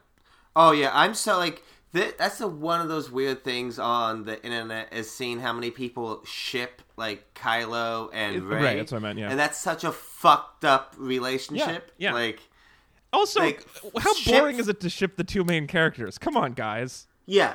[0.56, 1.62] Oh yeah, I'm so like
[1.92, 6.22] that's a, one of those weird things on the internet is seeing how many people
[6.24, 8.62] ship like Kylo and Rey.
[8.62, 9.30] right, that's what I meant, yeah.
[9.30, 11.92] and that's such a fucked up relationship.
[11.98, 12.12] yeah.
[12.14, 12.40] Like,
[13.12, 13.66] Also, like,
[13.98, 16.16] how ship- boring is it to ship the two main characters?
[16.18, 17.06] Come on, guys.
[17.26, 17.54] Yeah,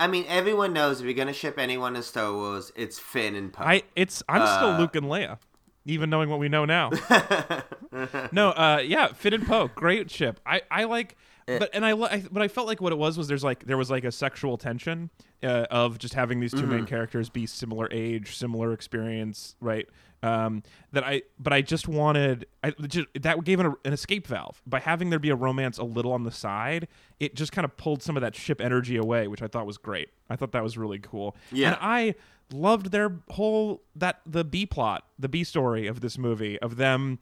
[0.00, 3.52] I mean, everyone knows if you're gonna ship anyone in Star Wars, it's Finn and
[3.52, 3.64] Poe.
[3.64, 5.38] I it's I'm still Uh, Luke and Leia,
[5.84, 6.90] even knowing what we know now.
[8.32, 10.40] no, uh, yeah, Finn and Poe, great ship.
[10.46, 11.58] I I like, Eh.
[11.58, 13.76] but and I, I but I felt like what it was was there's like there
[13.76, 15.10] was like a sexual tension
[15.42, 16.70] uh, of just having these 2 Mm-hmm.
[16.70, 19.86] main characters be similar age, similar experience, right?
[20.22, 24.26] Um, that I but I just wanted I just that gave it a, an escape
[24.26, 26.88] valve by having there be a romance a little on the side.
[27.20, 29.76] It just kind of pulled some of that ship energy away, which I thought was
[29.76, 30.08] great.
[30.30, 31.36] I thought that was really cool.
[31.52, 31.68] Yeah.
[31.68, 32.14] And I
[32.52, 37.18] loved their whole that the B plot, the B story of this movie of them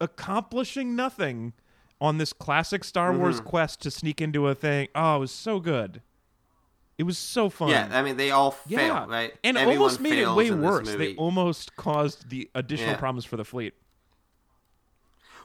[0.00, 1.52] accomplishing nothing
[2.00, 3.48] on this classic Star Wars Mm-hmm.
[3.48, 4.88] quest to sneak into a thing.
[4.94, 6.00] Oh, it was so good.
[6.96, 7.68] It was so fun.
[7.68, 8.78] yeah, I mean, they all Yeah.
[8.78, 9.32] fail, right?
[9.44, 10.92] And Everyone almost made it way worse.
[10.94, 12.98] They almost caused the additional Yeah.
[12.98, 13.74] problems for the fleet.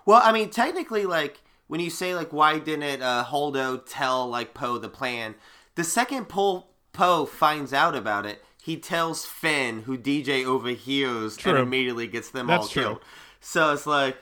[0.05, 4.53] Well, I mean, technically, like when you say like, why didn't uh, Holdo tell like
[4.53, 5.35] Poe the plan?
[5.75, 11.53] The second Poe Poe finds out about it, he tells Finn, who DJ overhears True.
[11.53, 12.83] and immediately gets them That's all true.
[12.83, 13.01] killed.
[13.39, 14.17] So it's like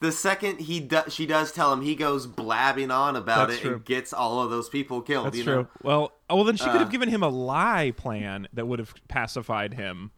[0.00, 3.62] the second he do- she does tell him, he goes blabbing on about That's it
[3.62, 3.74] true.
[3.74, 5.26] and gets all of those people killed.
[5.26, 5.54] That's you true.
[5.62, 5.68] know?
[5.82, 8.78] Well, oh, well, then she could Uh, have given him a lie plan that would
[8.78, 10.10] have pacified him.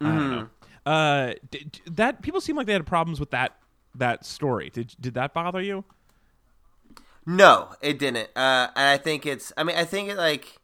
[0.00, 0.18] I Mm-hmm.
[0.18, 0.48] don't know.
[0.92, 3.56] Uh, d- d- that people seem like they had problems with that
[3.94, 4.68] that story.
[4.70, 5.84] Did did that bother you?
[7.26, 8.28] No, it didn't.
[8.36, 9.52] Uh, and I think it's.
[9.56, 10.60] I mean, I think it like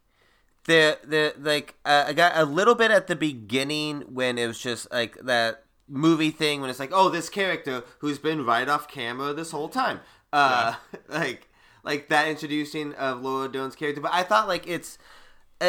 [0.65, 4.59] the the like uh, I got a little bit at the beginning when it was
[4.59, 8.87] just like that movie thing when it's like, oh, this character who's been right off
[8.87, 9.99] camera this whole time,
[10.33, 10.75] uh,
[11.09, 11.49] like
[11.83, 14.01] like that introducing of Laura Dern's character.
[14.01, 14.97] But I thought like it's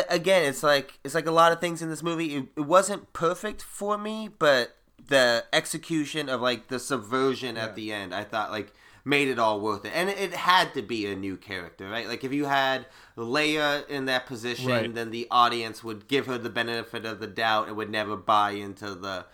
[0.09, 2.37] again, it's like it's like a lot of things in this movie.
[2.37, 4.77] It, it wasn't perfect for me, but
[5.09, 8.73] the execution of like the subversion at the end, I thought like
[9.05, 9.93] made it all worth it.
[9.95, 12.07] And it, it had to be a new character, right?
[12.07, 14.95] Like if you had Leia in that position, Right.
[14.95, 18.53] then the audience would give her the benefit of the doubt and would never buy
[18.53, 19.25] into the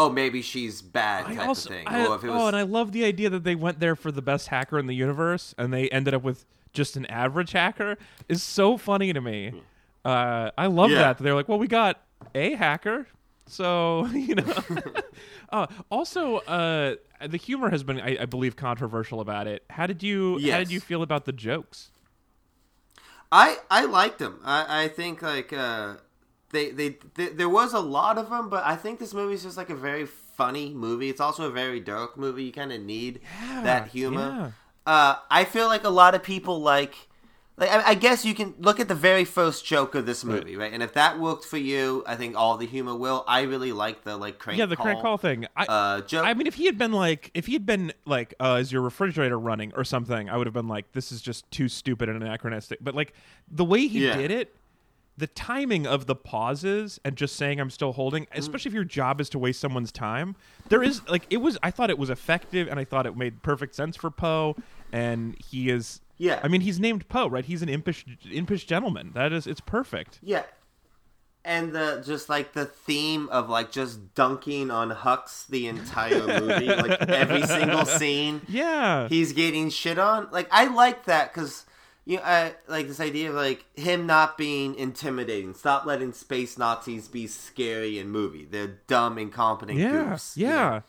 [0.00, 1.86] oh maybe she's bad type also, of thing.
[1.86, 4.22] I, it was oh, and I love the idea that they went there for the
[4.22, 7.98] best hacker in the universe, and they ended up with just an average hacker.
[8.28, 9.52] Is so funny to me.
[10.04, 10.98] Uh, I love Yeah.
[11.00, 11.18] that.
[11.18, 12.00] They're like, well, we got
[12.34, 13.08] a hacker,
[13.46, 14.54] so you know.
[15.50, 19.64] uh, also, uh, the humor has been, I, I believe, controversial about it.
[19.68, 20.38] How did you?
[20.50, 21.90] How did you feel about the jokes?
[23.30, 24.40] I I liked them.
[24.44, 25.96] I I think like uh
[26.50, 29.42] they, they they there was a lot of them, but I think this movie is
[29.42, 31.08] just like a very funny movie.
[31.08, 32.44] It's also a very dark movie.
[32.44, 33.20] You kind of need
[33.62, 34.52] that humor.
[34.86, 37.08] Uh, I feel like a lot of people like.
[37.56, 40.56] Like, I, I guess you can look at the very first joke of this movie,
[40.56, 40.72] right?
[40.72, 43.22] And if that worked for you, I think all the humor will.
[43.28, 45.46] I really like the like crank Yeah, the call, crank call thing.
[45.54, 46.24] I, uh, joke.
[46.24, 48.80] I mean, if he had been like, if he had been like, uh, is your
[48.80, 52.22] refrigerator running or something, I would have been like, this is just too stupid and
[52.22, 52.78] anachronistic.
[52.80, 53.12] But like
[53.46, 54.16] the way he Yeah.
[54.16, 54.56] did it,
[55.20, 58.38] the timing of the pauses and just saying I'm still holding, Mm.
[58.38, 60.34] especially if your job is to waste someone's time,
[60.68, 61.56] there is like it was.
[61.62, 64.56] I thought it was effective and I thought it made perfect sense for Poe,
[64.92, 66.00] and he is.
[66.18, 66.40] Yeah.
[66.42, 67.44] I mean, he's named Poe, right?
[67.46, 69.12] He's an impish, impish gentleman.
[69.14, 70.18] That is, it's perfect.
[70.22, 70.42] Yeah.
[71.42, 76.66] And the just like the theme of like just dunking on Hux the entire movie,
[76.66, 79.08] like every single scene, Yeah.
[79.08, 80.28] he's getting shit on.
[80.30, 81.64] Like I like that because
[82.04, 85.54] you know, I like this idea of like him not being intimidating.
[85.54, 88.44] Stop letting space Nazis be scary in movie.
[88.44, 89.90] They're dumb, incompetent yeah.
[89.90, 90.36] goofs.
[90.36, 90.52] you know?
[90.52, 90.80] Yeah.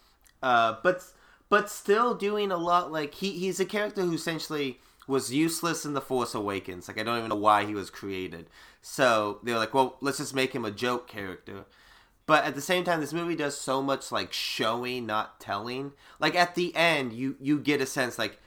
[0.41, 1.03] uh, but
[1.49, 2.91] but still doing a lot.
[2.91, 6.87] Like he he's a character who essentially was useless in the Force Awakens.
[6.87, 8.47] Like I don't even know why he was created.
[8.81, 11.65] So they're like, well, let's just make him a joke character.
[12.25, 15.91] But at the same time, this movie does so much like showing, not telling.
[16.19, 18.39] Like at the end, you you get a sense like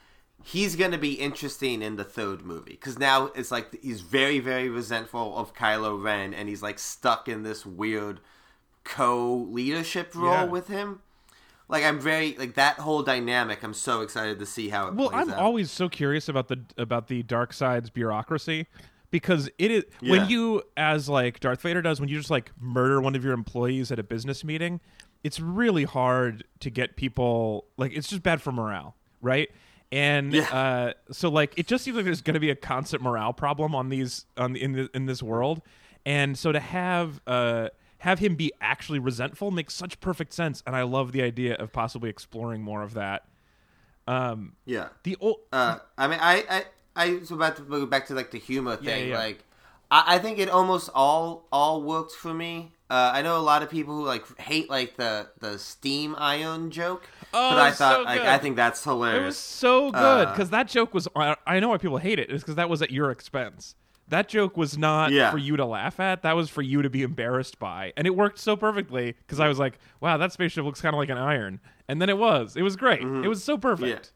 [0.46, 4.68] he's gonna be interesting in the third movie because now it's like he's very very
[4.68, 8.20] resentful of Kylo Ren and he's like stuck in this weird
[9.04, 10.44] co-leadership role Yeah.
[10.44, 11.00] with him.
[11.68, 13.62] Like I'm very like that whole dynamic.
[13.62, 15.38] I'm so excited to see how it Well, I'm out.
[15.38, 18.66] always so curious about the about the dark side's bureaucracy
[19.11, 20.11] because it is Yeah.
[20.12, 23.33] when you as like Darth Vader does when you just like murder one of your
[23.33, 24.80] employees at a business meeting,
[25.22, 29.48] it's really hard to get people like it's just bad for morale, right?
[29.94, 30.42] And Yeah.
[30.52, 33.74] uh, so like it just seems like there's going to be a constant morale problem
[33.76, 35.62] on these on in the, in this world,
[36.04, 40.74] and so to have uh have him be actually resentful makes such perfect sense, and
[40.74, 43.24] I love the idea of possibly exploring more of that.
[44.07, 44.88] Um, yeah.
[45.04, 46.64] the old Uh, I mean, I, I,
[46.96, 49.09] I was about to go back to like the humor thing.
[49.09, 49.18] yeah.
[49.18, 49.44] Like,
[49.90, 52.74] I, I think it almost all all worked for me.
[52.90, 56.70] Uh, I know a lot of people who like hate like the the steam iron
[56.70, 58.20] joke, Oh, but I thought so like.
[58.20, 59.23] I think that's hilarious.
[59.23, 61.09] It was so good Uh, because that joke was.
[61.16, 62.31] I know why people hate it.
[62.31, 63.75] Is because that was at your expense.
[64.09, 65.31] That joke was not Yeah.
[65.31, 66.20] for you to laugh at.
[66.23, 69.49] That was for you to be embarrassed by, and it worked so perfectly because I
[69.49, 72.55] was like, "Wow, that spaceship looks kind of like an iron," and then it was.
[72.55, 73.01] It was great.
[73.01, 74.12] It was so perfect.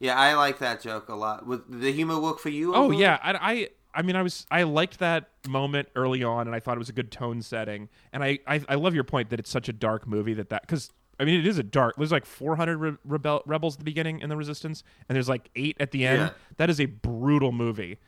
[0.00, 1.46] Yeah, I like that joke a lot.
[1.46, 2.74] Would the humor work for you?
[2.74, 6.54] Oh yeah, I, I I mean I was I liked that moment early on, and
[6.54, 7.88] I thought it was a good tone setting.
[8.12, 10.62] And I I, I love your point that it's such a dark movie that that
[10.62, 11.96] because I mean it is a dark.
[11.96, 15.50] There's like 400 re- rebel rebels at the beginning in the Resistance, and there's like
[15.56, 16.20] eight at the end.
[16.20, 16.30] Yeah.
[16.56, 17.98] That is a brutal movie,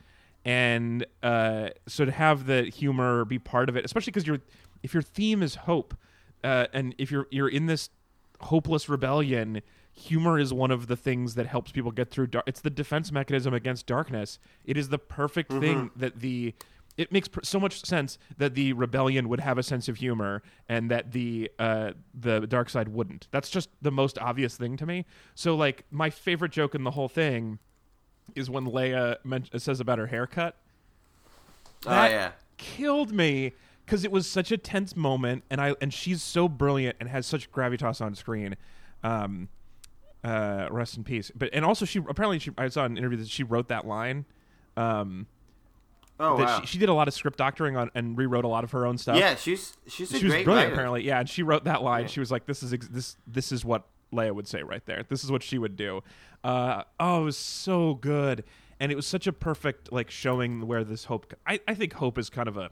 [0.45, 4.39] and uh, so to have the humor be part of it, especially because your
[4.83, 5.95] if your theme is hope,
[6.43, 7.89] uh, and if you're you're in this
[8.41, 9.61] hopeless rebellion
[9.97, 13.11] humor is one of the things that helps people get through dark it's the defense
[13.11, 14.37] mechanism against darkness.
[14.63, 16.53] It is the perfect thing that the
[16.97, 20.43] it makes pr- so much sense that the rebellion would have a sense of humor
[20.69, 23.27] and that the uh the dark side wouldn't.
[23.31, 25.05] That's just the most obvious thing to me.
[25.33, 27.59] So like my favorite joke in the whole thing
[28.35, 30.55] is when leia men- says about her haircut.
[31.85, 32.31] Oh yeah.
[32.57, 33.53] killed me
[33.85, 37.25] because it was such a tense moment, and I and she's so brilliant and has
[37.25, 38.57] such gravitas on screen.
[39.03, 39.49] Um,
[40.23, 41.31] uh, rest in peace.
[41.35, 44.25] But and also she apparently she I saw an interview that she wrote that line.
[44.75, 45.27] Um,
[46.19, 46.61] Oh wow.
[46.61, 48.87] she, she did a lot of script doctoring on and rewrote a lot of her
[48.87, 49.17] own stuff.
[49.17, 50.73] yeah, she's she's a she was great brilliant writer.
[50.73, 51.03] apparently.
[51.03, 52.07] Yeah, and she wrote that line.
[52.07, 55.03] She was like, "This is ex- this this is what Leia would say right there.
[55.09, 56.01] This is what she would do."
[56.43, 58.43] Uh, oh, it was so good,
[58.79, 61.31] and it was such a perfect like showing where this hope.
[61.45, 62.71] I I think hope is kind of a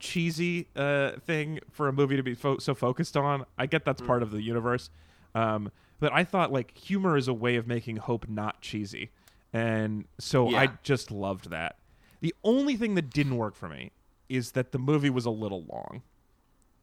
[0.00, 3.44] cheesy uh, thing for a movie to be fo- so focused on.
[3.56, 3.84] I get Mm.
[3.84, 4.90] that's part of the universe,
[5.36, 9.10] um, but I thought like humor is a way of making hope not cheesy,
[9.52, 11.76] and so I just loved that.
[12.20, 13.92] The only thing that didn't work for me
[14.28, 16.02] is that the movie was a little long,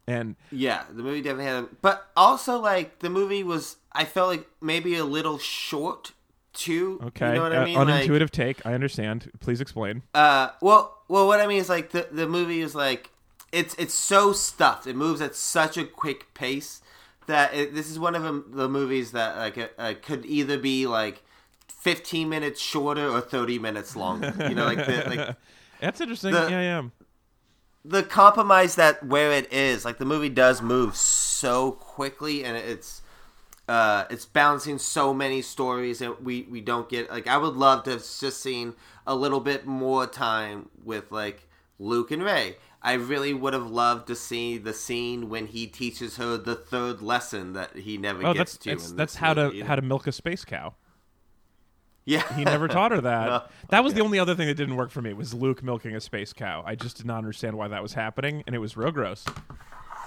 [0.07, 3.77] and Yeah, the movie definitely had, a, but also like the movie was.
[3.91, 6.13] I felt like maybe a little short
[6.53, 6.99] too.
[7.03, 7.77] okay, you know what uh, I mean?
[7.77, 8.65] Like, unintuitive take.
[8.65, 9.31] I understand.
[9.39, 10.03] Please explain.
[10.13, 13.09] Uh, well, well, what I mean is like the the movie is like
[13.51, 14.87] it's it's so stuffed.
[14.87, 16.81] It moves at such a quick pace
[17.31, 20.57] that it, this is one of them, the movies that like uh, uh, could either
[20.57, 21.23] be like
[21.67, 24.33] fifteen minutes shorter or thirty minutes longer.
[24.47, 25.35] You know, like the, like
[25.79, 26.31] That's interesting.
[26.33, 26.81] the- yeah, yeah.
[27.83, 33.01] the compromise that where it is like the movie does move so quickly and it's
[33.67, 37.83] uh it's balancing so many stories and we we don't get like i would love
[37.83, 38.73] to have just seen
[39.07, 41.47] a little bit more time with like
[41.79, 46.17] luke and rey i really would have loved to see the scene when he teaches
[46.17, 49.33] her the third lesson that he never Oh, gets that's to that's, in that's how
[49.33, 49.67] to movie, you know?
[49.67, 50.75] how to milk a space cow.
[52.05, 53.29] yeah He never taught her that.
[53.31, 55.95] Oh, that was the only other thing that didn't work for me was Luke milking
[55.95, 56.63] a space cow.
[56.65, 59.25] I just did not understand why that was happening, and it was real gross.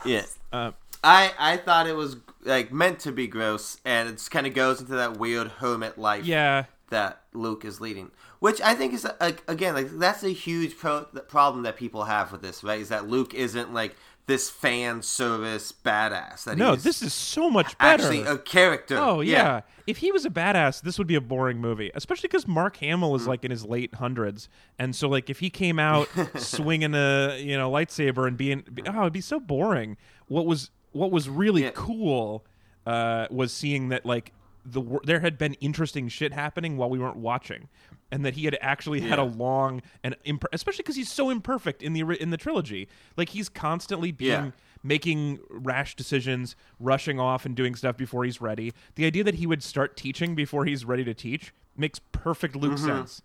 [0.04, 4.46] yeah Uh, I, I thought it was like meant to be gross and it kind
[4.46, 8.10] of goes into that weird hermit life yeah, that Luke is leading,
[8.44, 12.30] which I think is like again like that's a huge pro- problem that people have
[12.30, 12.78] with this, right?
[12.80, 16.44] Is that Luke isn't like this fan service badass.
[16.44, 18.02] That no, this is so much better.
[18.04, 18.96] actually a character.
[18.98, 19.62] Oh yeah.
[19.86, 21.90] If he was a badass, this would be a boring movie.
[21.94, 23.16] Especially because Mark Hamill Mm.
[23.20, 27.38] is like in his late hundreds, and so like if he came out swinging a
[27.38, 29.96] you know lightsaber and being oh, it'd be so boring.
[30.28, 31.70] What was what was really Yeah.
[31.74, 32.44] cool
[32.86, 34.32] uh, was seeing that like
[34.66, 37.68] the there had been interesting shit happening while we weren't watching,
[38.14, 41.82] and that he had actually had a long and imp- especially because he's so imperfect
[41.82, 42.86] in the in the trilogy.
[43.16, 44.50] Like he's constantly being Yeah.
[44.84, 48.72] making rash decisions, rushing off and doing stuff before he's ready.
[48.94, 52.74] The idea that he would start teaching before he's ready to teach makes perfect Luke
[52.74, 52.86] mm-hmm.
[52.86, 53.20] sense.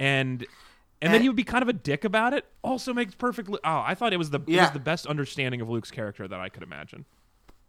[0.00, 0.44] And
[1.00, 2.46] and then he would be kind of a dick about it.
[2.62, 3.48] Also makes perfect.
[3.48, 6.26] Lu- Oh, I thought it was the it was the best understanding of Luke's character
[6.26, 7.04] that I could imagine.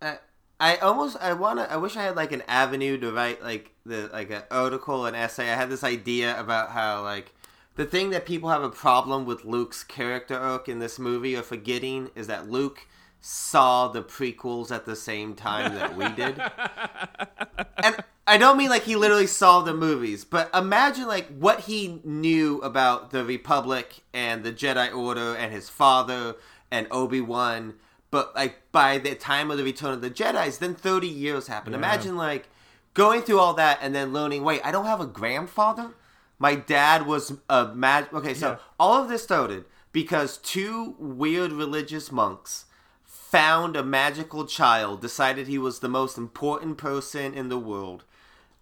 [0.02, 0.18] I,
[0.60, 4.10] I almost I wanna I wish I had like an avenue to write like the
[4.12, 5.52] like an article an essay.
[5.52, 7.34] I had this idea about how like
[7.76, 11.44] the thing that people have a problem with Luke's character arc in this movie are
[11.44, 12.88] forgetting is that Luke
[13.22, 16.40] saw the prequels at the same time that we did.
[17.78, 22.02] and I don't mean like he literally saw the movies, but imagine like what he
[22.04, 26.36] knew about the Republic and the Jedi Order and his father
[26.72, 27.76] and Obi Wan.
[28.10, 31.74] But like by the time of the Return of the Jedi's, then thirty years happened.
[31.74, 31.80] Yeah.
[31.80, 32.48] Imagine like
[32.94, 34.44] going through all that and then learning.
[34.44, 35.92] Wait, I don't have a grandfather.
[36.40, 38.08] My dad was a mag.
[38.14, 38.58] Okay, so Yeah.
[38.80, 42.66] all of this started because two weird religious monks
[43.04, 48.06] found a magical child, decided he was the most important person in the world,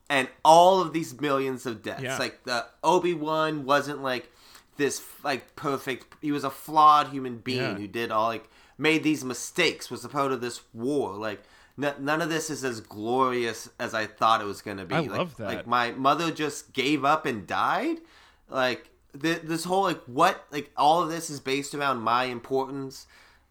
[0.09, 2.01] and all of these millions of deaths.
[2.01, 2.17] Yeah.
[2.17, 4.31] Like the Obi Wan wasn't like
[4.77, 6.05] this like perfect.
[6.21, 7.75] He was a flawed human being Yeah.
[7.75, 9.89] who did all like made these mistakes.
[9.89, 11.13] Was a part of this war.
[11.13, 11.43] Like
[11.81, 14.95] n- none of this is as glorious as I thought it was going to be.
[14.95, 15.47] I like, love that.
[15.47, 17.97] Like my mother just gave up and died.
[18.49, 23.07] Like th- this whole like what like all of this is based around my importance,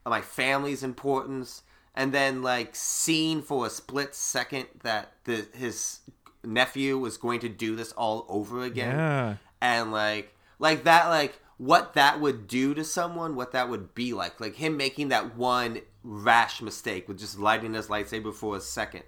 [0.07, 1.63] my family's importance,
[1.95, 6.01] and then like seeing for a split second that the his
[6.47, 9.35] nephew was going to do this all over again Yeah.
[9.63, 14.13] and like like that like what that would do to someone what that would be
[14.13, 18.61] like like him making that one rash mistake with just lighting his lightsaber for a
[18.61, 19.03] second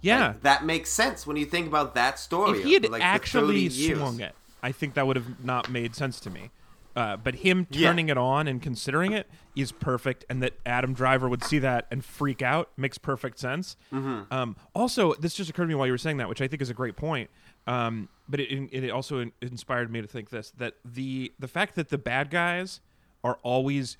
[0.00, 0.28] Yeah.
[0.28, 3.68] Like, that makes sense when you think about that story if he had like, actually
[3.68, 6.50] swung it, I think that would have not made sense to me.
[6.96, 7.88] Uh, but him Yeah.
[7.88, 11.86] turning it on and considering it is perfect, and that Adam Driver would see that
[11.90, 13.76] and freak out makes perfect sense.
[13.92, 14.32] Mm-hmm.
[14.32, 16.60] Um, also, this just occurred to me while you were saying that, which I think
[16.62, 17.30] is a great point.
[17.70, 21.88] Um, but it, it also inspired me to think this: that the the fact that
[21.88, 22.80] the bad guys
[23.22, 23.96] are always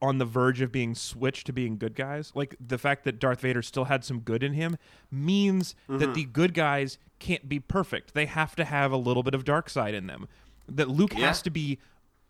[0.00, 2.30] on the verge of being switched to being good guys.
[2.34, 4.76] Like the fact that Darth Vader still had some good in him
[5.10, 5.98] means Mm-hmm.
[5.98, 8.14] that the good guys can't be perfect.
[8.14, 10.28] They have to have a little bit of dark side in them.
[10.68, 11.26] That Luke Yeah.
[11.26, 11.78] has to be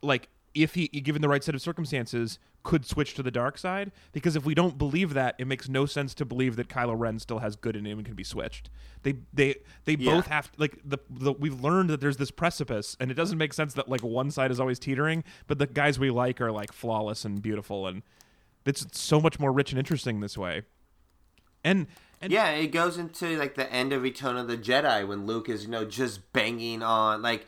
[0.00, 0.28] like
[0.62, 4.36] if he given the right set of circumstances could switch to the dark side because
[4.36, 7.38] if we don't believe that it makes no sense to believe that Kylo Ren still
[7.38, 8.68] has good in him and can be switched.
[9.02, 10.14] They they they Yeah.
[10.16, 13.52] both have like the, the we've learned that there's this precipice and it doesn't make
[13.52, 16.72] sense that like one side is always teetering but the guys we like are like
[16.72, 18.02] flawless and beautiful and
[18.66, 20.62] it's so much more rich and interesting this way.
[21.64, 21.86] And
[22.20, 25.48] and yeah, it goes into like the end of Return of the Jedi when Luke
[25.48, 27.46] is, you know, just banging on like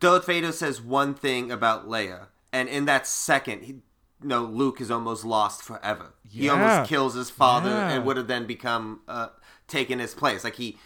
[0.00, 4.80] Darth Vader says one thing about Leia, and in that second, he, you know, Luke
[4.80, 6.14] is almost lost forever.
[6.28, 7.90] He almost kills his father Yeah.
[7.90, 9.28] and would have then become uh,
[9.68, 10.44] taken his place.
[10.44, 10.78] Like he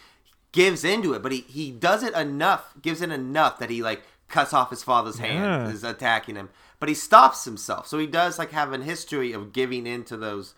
[0.51, 4.01] gives into it, but he he does it enough, gives it enough that he like
[4.27, 5.27] cuts off his father's Yeah.
[5.61, 7.87] hand, is attacking him, but he stops himself.
[7.87, 10.53] So he does like have a history of giving into those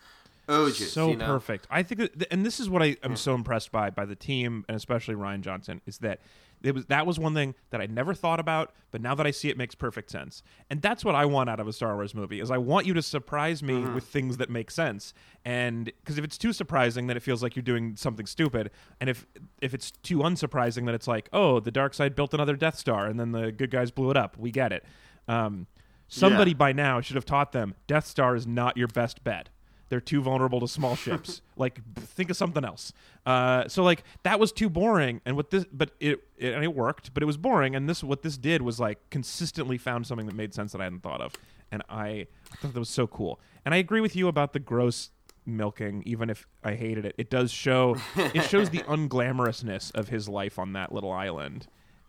[0.48, 0.92] urges.
[0.92, 1.26] so you know?
[1.26, 1.66] perfect.
[1.70, 4.64] I think, that, and this is what I am so impressed by by the team
[4.68, 6.20] and especially Rian Johnson is that
[6.64, 9.30] it was that was one thing that I never thought about, but now that I
[9.30, 10.42] see it makes perfect sense.
[10.70, 12.94] And that's what I want out of a Star Wars movie is I want you
[12.94, 13.94] to surprise me Mm-hmm.
[13.94, 15.12] with things that make sense.
[15.44, 18.70] And because if it's too surprising, then it feels like you're doing something stupid.
[19.00, 19.26] And if
[19.60, 23.06] if it's too unsurprising, then it's like, oh, the dark side built another Death Star,
[23.06, 24.36] and then the good guys blew it up.
[24.38, 24.84] We get it.
[25.28, 25.66] Um,
[26.08, 26.56] somebody Yeah.
[26.58, 29.48] by now should have taught them Death Star is not your best bet.
[29.92, 31.42] They're too vulnerable to small ships.
[31.58, 32.94] like, think of something else.
[33.26, 35.20] Uh, so, like, that was too boring.
[35.26, 37.76] And what this, but it, it, and it worked, but it was boring.
[37.76, 40.84] And this, what this did was like consistently found something that made sense that I
[40.84, 41.34] hadn't thought of.
[41.70, 42.26] And I
[42.56, 43.38] thought that was so cool.
[43.66, 45.10] And I agree with you about the gross
[45.44, 47.14] milking, even if I hated it.
[47.18, 51.66] It does show, it shows the unglamorousness of his life on that little island.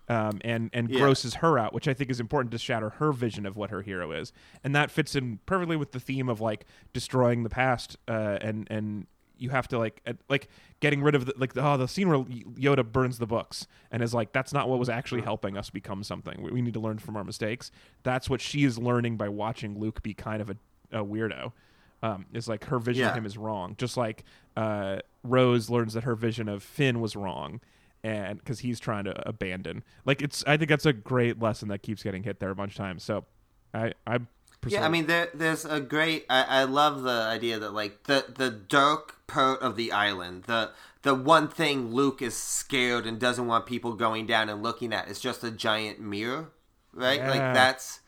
[0.09, 0.99] Um, and and Yeah.
[0.99, 3.81] grosses her out, which I think is important to shatter her vision of what her
[3.83, 7.95] hero is, and that fits in perfectly with the theme of like destroying the past,
[8.09, 10.49] uh, and and you have to like uh, like
[10.81, 14.03] getting rid of the, like the, oh the scene where Yoda burns the books and
[14.03, 16.41] is like that's not what was actually helping us become something.
[16.41, 17.71] We, we need to learn from our mistakes.
[18.03, 20.57] That's what she is learning by watching Luke be kind of a,
[20.91, 21.53] a weirdo.
[22.01, 24.25] Um, is like her vision of him is wrong, just like
[24.57, 27.61] uh, Rose learns that her vision of Finn was wrong
[28.03, 29.83] and because he's trying to abandon.
[30.05, 32.73] Like it's, I think that's a great lesson that keeps getting hit there a bunch
[32.73, 33.03] of times.
[33.03, 33.25] So,
[33.73, 34.19] I, I,
[34.67, 36.25] Yeah, I mean, there, there's a great.
[36.29, 40.71] I, I love the idea that like the the dark part of the island, the
[41.01, 45.09] the one thing Luke is scared and doesn't want people going down and looking at
[45.09, 46.51] is just a giant mirror,
[46.93, 47.19] right?
[47.19, 47.29] Yeah.
[47.29, 47.99] Like that's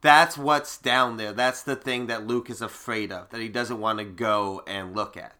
[0.00, 1.32] that's what's down there.
[1.32, 4.96] That's the thing that Luke is afraid of that he doesn't want to go and
[4.96, 5.39] look at.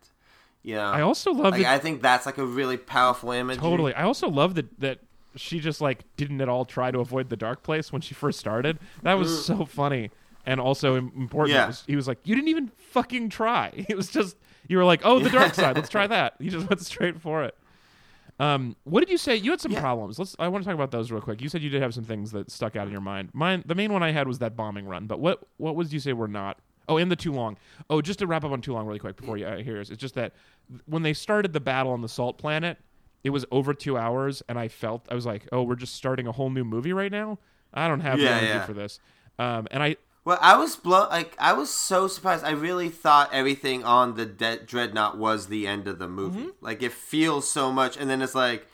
[0.64, 3.58] Know, I also love like that I think that's like a really powerful image.
[3.58, 3.94] totally.
[3.94, 4.98] I also love that that
[5.36, 8.38] she just like didn't at all try to avoid the dark place when she first
[8.38, 8.78] started.
[9.02, 10.10] That was so funny
[10.44, 11.54] and also important.
[11.54, 11.66] Yeah.
[11.68, 14.36] Was- he was like, "You didn't even fucking try." It was just
[14.68, 15.76] you were like, "Oh, the dark side.
[15.76, 17.54] Let's try that." You just went straight for it.
[18.38, 19.36] Um, what did you say?
[19.36, 19.80] You had some Yeah.
[19.80, 20.18] problems.
[20.18, 20.34] Let's.
[20.38, 21.42] I want to talk about those real quick.
[21.42, 23.30] You said you did have some things that stuck out in your mind.
[23.34, 25.06] Mine, the main one I had was that bombing run.
[25.06, 26.58] But what what was you say were not?
[26.90, 27.56] Oh, and the too long.
[27.88, 29.90] Oh, just to wrap up on too long really quick before you uh, hear us.
[29.90, 30.34] It's just that
[30.86, 32.78] when they started the battle on the Salt Planet,
[33.22, 36.26] it was over two hours, and I felt I was like, oh, we're just starting
[36.26, 37.38] a whole new movie right now.
[37.72, 38.66] I don't have the Yeah, energy yeah.
[38.66, 38.98] for this.
[39.38, 41.08] Um, and I Well, I was blown.
[41.10, 42.44] Like I was so surprised.
[42.44, 46.40] I really thought everything on the De- dreadnought was the end of the movie.
[46.40, 46.64] Mm-hmm.
[46.64, 48.66] Like it feels so much, and then it's like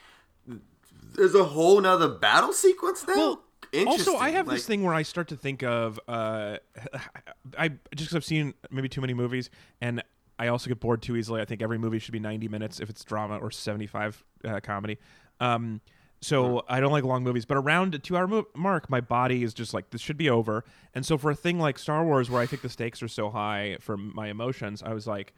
[1.15, 3.15] there's a whole nother battle sequence now.
[3.15, 3.43] Well.
[3.87, 6.59] Also, I have Like, this thing where I start to think of, uh,
[7.59, 7.79] I just
[8.11, 9.51] because I've seen maybe too many movies,
[9.81, 10.03] and
[10.39, 11.41] I also get bored too easily.
[11.41, 14.99] I think every movie should be ninety minutes if it's drama or seventy-five uh, comedy.
[15.41, 15.81] Um,
[16.23, 19.43] So I don't like long movies, but around a two hour mo- mark, my body
[19.43, 20.65] is just like this should be over.
[20.95, 23.31] And so for a thing like Star Wars, where I think the stakes are so
[23.31, 25.35] high for my emotions, I was like,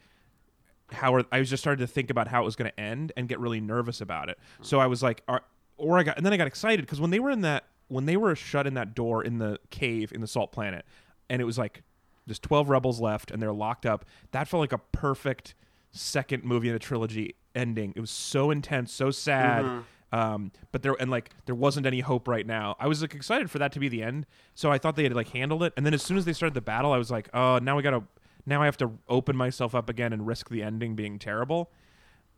[0.91, 3.13] how are I was just started to think about how it was going to end
[3.17, 4.39] and get really nervous about it.
[4.63, 5.43] So I was like, are,
[5.77, 8.07] or I got and then I got excited because when they were in that when
[8.07, 10.85] they were shut in that door in the cave in the Salt Planet,
[11.29, 11.83] and it was like
[12.27, 14.05] there's 12 rebels left and they're locked up.
[14.33, 15.55] That felt like a perfect
[15.91, 17.93] second movie in a trilogy ending.
[17.97, 19.65] It was so intense, so sad.
[20.11, 22.77] Um, but there and like there wasn't any hope right now.
[22.79, 25.15] I was like excited for that to be the end, so I thought they had
[25.15, 25.75] like handled it.
[25.77, 27.83] And then as soon as they started the battle, I was like, oh, now we
[27.83, 28.05] gotta,
[28.47, 31.71] now I have to open myself up again and risk the ending being terrible.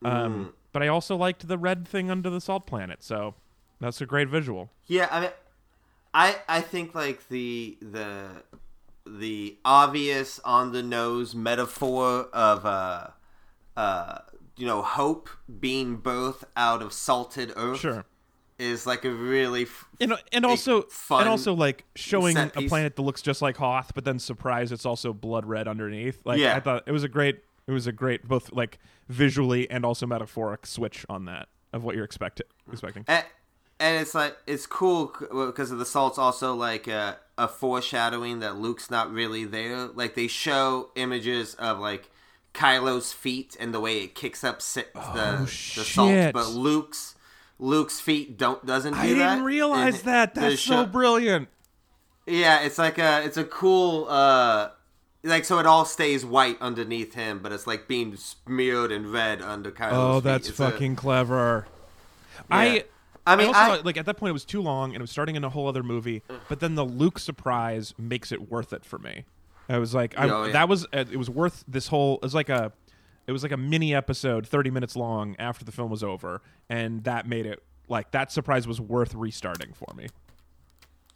[0.03, 3.35] Um, but I also liked the red thing under the salt planet, so
[3.81, 4.69] that's a great visual.
[4.87, 5.29] Yeah, I mean,
[6.13, 8.27] I I think like the the
[9.05, 13.07] the obvious on the nose metaphor of uh
[13.75, 14.19] uh
[14.57, 15.29] you know hope
[15.59, 18.05] being birthed out of salted earth Sure.
[18.59, 22.95] is like a really f- And, and also fun and also like showing a planet
[22.95, 26.21] that looks just like Hoth, but then surprise it's also blood red underneath.
[26.25, 26.55] Like Yeah.
[26.55, 28.77] I thought it was a great it was a great both like
[29.09, 33.05] visually and also metaphoric switch on that of what you're expect- expecting.
[33.07, 33.25] and,
[33.81, 38.55] and it's like it's cool because of the salt's also like a, a foreshadowing that
[38.57, 39.87] Luke's not really there.
[39.87, 42.09] Like they show images of like
[42.53, 47.15] Kylo's feet and the way it kicks up si- the the salt, Oh, but Luke's
[47.59, 49.29] Luke's feet don't doesn't do I that.
[49.35, 50.35] didn't realize And that.
[50.35, 51.49] That's so show- brilliant.
[52.27, 54.69] Yeah, it's like a it's a cool uh
[55.23, 59.41] like so it all stays white underneath him, but it's like being smeared in red
[59.41, 60.23] under Kylo's Oh, feet.
[60.23, 61.67] that's It's a- fucking clever.
[62.49, 62.85] I
[63.25, 65.01] I mean, also I- thought, like at that point it was too long and it
[65.01, 66.21] was starting in a whole other movie.
[66.49, 69.25] But then the Luke surprise makes it worth it for me.
[69.69, 70.53] I was like, I, Oh, yeah.
[70.53, 72.15] that was uh, it was worth this whole.
[72.15, 72.73] It was like a,
[73.27, 77.03] it was like a mini episode, thirty minutes long after the film was over, and
[77.05, 80.07] that made it like that surprise was worth restarting for me.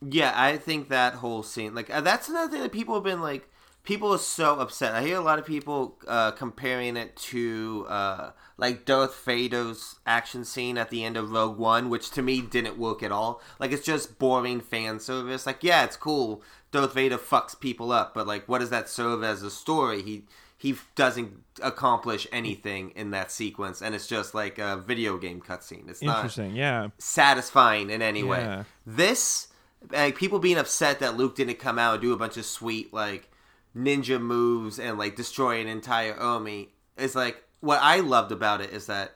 [0.08, 3.22] Yeah, I think that whole scene, like uh, that's another thing that people have been
[3.22, 3.50] like.
[3.86, 4.94] People are so upset.
[4.94, 10.44] I hear a lot of people uh, comparing it to uh, like Darth Vader's action
[10.44, 13.42] scene at the end of Rogue One, which to me didn't work at all.
[13.60, 15.46] Like it's just boring fan service.
[15.46, 16.42] Like yeah, it's cool.
[16.72, 20.02] Darth Vader fucks people up, but like, what does that serve as a story?
[20.02, 20.24] He
[20.58, 25.88] he doesn't accomplish anything in that sequence, and it's just like a video game cutscene.
[25.90, 26.88] It's not yeah.
[26.98, 28.26] satisfying in any Yeah.
[28.26, 28.64] way.
[28.86, 29.48] This,
[29.92, 32.94] like, people being upset that Luke didn't come out and do a bunch of sweet,
[32.94, 33.30] like,
[33.76, 38.72] ninja moves and, like, destroy an entire army is, like, what I loved about it
[38.72, 39.14] is that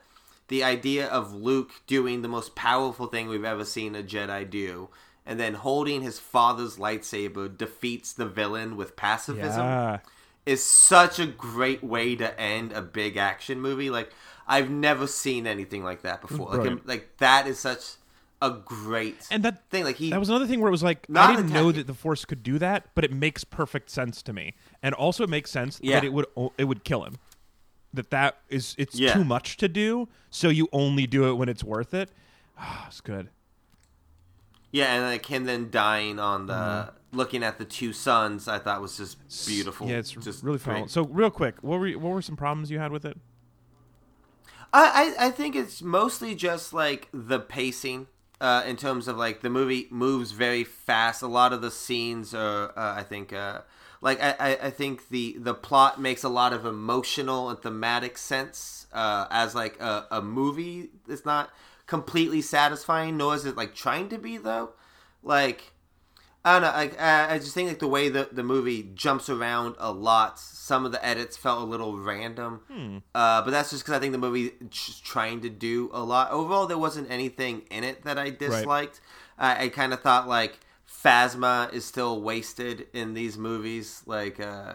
[0.47, 4.89] the idea of Luke doing the most powerful thing we've ever seen a Jedi do,
[5.25, 9.99] and then holding his father's lightsaber defeats the villain with pacifism Yeah.
[10.47, 13.91] is such a great way to end a big action movie.
[13.91, 14.11] Like
[14.47, 16.55] I've never seen anything like that before.
[16.55, 17.97] Like, like that is such
[18.41, 19.83] a great And that thing.
[19.83, 21.93] Like he, That was another thing where it was like I didn't know that the
[21.93, 25.51] Force could do that, but it makes perfect sense to me, and also it makes
[25.51, 25.95] sense Yeah.
[25.95, 26.25] that it would
[26.57, 27.15] it would kill him.
[27.93, 29.13] That that is it's Yeah.
[29.13, 32.11] too much to do, so you only do it when it's worth it.
[32.57, 33.29] Ah, it's good.
[34.71, 38.81] yeah, and like him then dying on the looking at the two suns, I thought
[38.81, 39.17] was just
[39.47, 39.87] beautiful.
[39.87, 39.93] Mm-hmm.
[39.93, 40.87] Yeah, it's just really fun.
[40.87, 43.17] So real quick, what were what were some problems you had with it?
[44.71, 48.07] I, I I think it's mostly just like the pacing.
[48.41, 51.21] Uh, in terms of like the movie moves very fast.
[51.21, 53.61] A lot of the scenes are, uh, I think, uh,
[54.01, 58.87] like I, I, think the the plot makes a lot of emotional and thematic sense
[58.93, 60.89] uh, as like a, a movie.
[61.09, 61.49] It's not
[61.85, 64.71] completely satisfying, nor is it like trying to be though.
[65.21, 65.73] Like
[66.45, 66.71] I don't know.
[66.77, 70.39] Like I, I just think like the way the the movie jumps around a lot.
[70.39, 72.61] Some of the edits felt a little random,
[73.13, 76.31] uh, but that's just because I think the movie just trying to do a lot.
[76.31, 79.01] Overall, there wasn't anything in it that I disliked.
[79.37, 80.59] I, I kind of thought like
[81.03, 84.03] Phasma is still wasted in these movies.
[84.05, 84.73] Like, uh,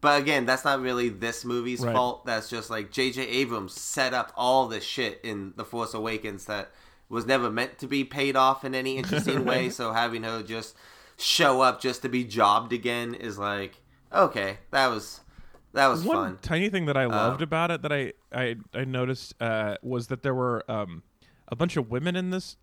[0.00, 1.92] but again, that's not really this movie's Right.
[1.94, 2.26] fault.
[2.26, 3.22] That's just like J.J.
[3.28, 6.70] Abrams set up all this shit in The Force Awakens that
[7.08, 9.70] was never meant to be paid off in any interesting way.
[9.70, 10.74] So having her just
[11.18, 13.80] show up just to be jobbed again is like
[14.12, 15.20] okay, that was
[15.72, 16.38] that was One fun.
[16.42, 20.06] tiny thing Uh, that I loved about it that I I, I noticed uh, was
[20.08, 21.02] that there were um,
[21.48, 22.56] a bunch of women in this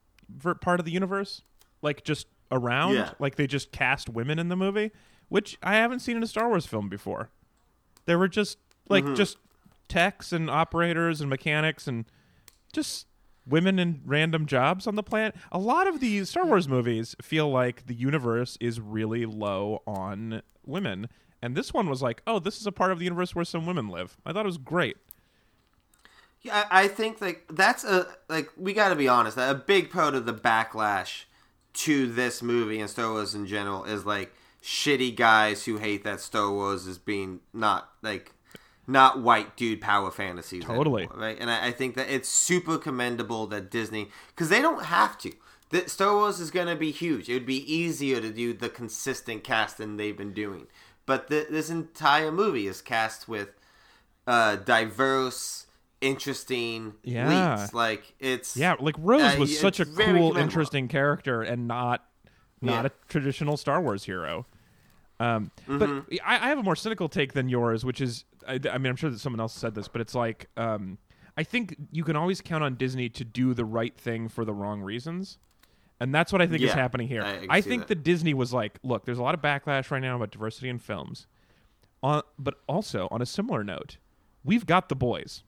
[0.62, 1.42] part of the universe,
[1.82, 3.12] like just around, Yeah.
[3.20, 4.92] like they just cast women in the movie,
[5.30, 7.30] which I haven't seen in a Star Wars film before.
[8.06, 8.58] There were just
[8.90, 9.16] like Mm-hmm.
[9.16, 9.38] just
[9.90, 12.06] techs and operators and mechanics and
[12.72, 13.06] just
[13.48, 15.36] women in random jobs on the planet.
[15.52, 20.42] A lot of these Star Wars movies feel like the universe is really low on
[20.66, 21.10] women.
[21.42, 23.66] And this one was like, oh, this is a part of the universe where some
[23.66, 24.18] women live.
[24.26, 24.98] I thought it was great.
[26.42, 29.38] Yeah, I think like that's a like we got to be honest.
[29.38, 31.24] A big part of the backlash
[31.74, 36.20] to this movie and Star Wars in general is like shitty guys who hate that
[36.20, 38.34] Star Wars is being not like
[38.88, 40.64] not white dude power fantasies.
[40.66, 41.04] Totally.
[41.04, 41.38] anymore, right?
[41.40, 45.32] And I, I think that it's super commendable that Disney because they don't have to.
[45.70, 47.30] The, Star Wars is going to be huge.
[47.30, 50.68] It would be easier to do the consistent cast than they've been doing,
[51.06, 53.50] but the, this entire movie is cast with
[54.28, 55.66] uh, diverse,
[56.02, 57.58] interesting Yeah.
[57.60, 57.74] leads.
[57.74, 62.06] Like it's Yeah, like Rose Uh, was such a cool, interesting character, and not
[62.62, 62.88] not Yeah.
[62.88, 64.46] a traditional Star Wars hero.
[65.24, 65.78] Um, Mm-hmm.
[65.78, 68.88] But I, I have a more cynical take than yours, which is, I, I mean,
[68.88, 70.98] I'm sure that someone else said this, but it's like, um,
[71.38, 74.54] I think you can always count on Disney to do the right thing for the
[74.54, 75.38] wrong reasons.
[76.00, 77.22] And that's what I think is happening here.
[77.24, 77.88] I- I can I see think that.
[78.00, 80.80] that Disney was like, look, there's a lot of backlash right now about diversity in
[80.80, 81.28] films.
[82.02, 83.98] On, but also on a similar note,
[84.44, 85.44] we've got the boys.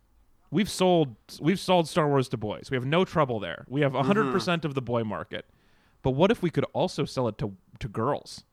[0.51, 2.71] We've sold we've sold Star Wars to boys.
[2.71, 3.65] We have no trouble there.
[3.67, 4.65] We have 100% Mm-hmm.
[4.65, 5.45] of the boy market.
[6.01, 8.45] But what if we could also sell it to to girls?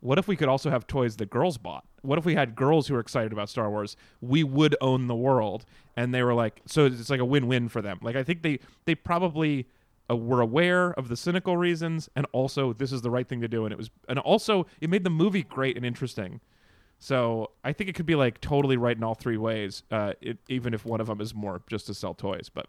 [0.00, 1.84] What if we could also have toys that girls bought?
[2.02, 3.96] What if we had girls who were excited about Star Wars?
[4.20, 7.82] We would own the world, and they were like, so it's like a win-win for
[7.82, 7.98] them.
[8.02, 9.68] Like I think they they probably
[10.10, 13.48] uh, were aware of the cynical reasons, and also this is the right thing to
[13.48, 16.40] do, and it was, and also it made the movie great and interesting.
[16.98, 20.38] So I think it could be like totally right in all three ways, uh, it,
[20.48, 22.50] even if one of them is more just to sell toys.
[22.52, 22.66] But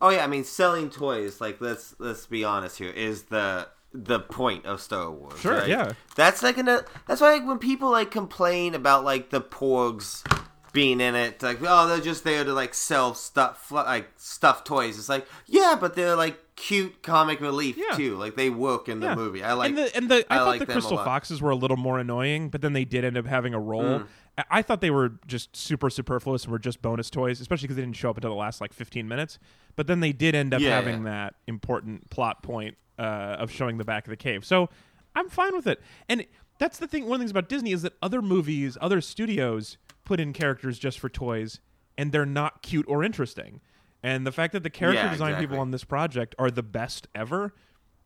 [0.00, 1.40] Oh yeah, I mean selling toys.
[1.40, 5.40] Like let's let's be honest here is the the point of Star Wars.
[5.40, 5.68] Sure, right?
[5.68, 5.92] yeah.
[6.16, 6.66] That's like an.
[6.66, 10.24] That's why like, when people like complain about like the porgs
[10.72, 14.98] being in it, like oh they're just there to like sell stuff like stuffed toys.
[14.98, 17.96] It's like yeah, but they're like cute comic relief Yeah.
[17.96, 18.16] too.
[18.16, 19.14] Like they work in the yeah.
[19.14, 19.42] movie.
[19.42, 20.98] I like and the and the I, I thought like the Crystal.
[20.98, 24.00] Foxes were a little more annoying, but then they did end up having a role.
[24.00, 24.06] Mm.
[24.50, 27.82] I- thought they were just super superfluous and were just bonus toys, especially because they
[27.82, 29.38] didn't show up until the last like 15 minutes.
[29.76, 31.10] But then they did end up Yeah, having yeah.
[31.10, 34.44] that important plot point uh, of showing the back of the cave.
[34.44, 34.68] So
[35.14, 35.80] I'm fine with it.
[36.08, 36.26] And
[36.58, 37.04] that's the thing.
[37.04, 40.78] One of the things about Disney is that other movies, other studios put in characters
[40.78, 41.60] just for toys,
[41.96, 43.60] and they're not cute or interesting.
[44.02, 47.08] And the fact that the character Yeah, design people on this project are the best
[47.14, 47.54] ever,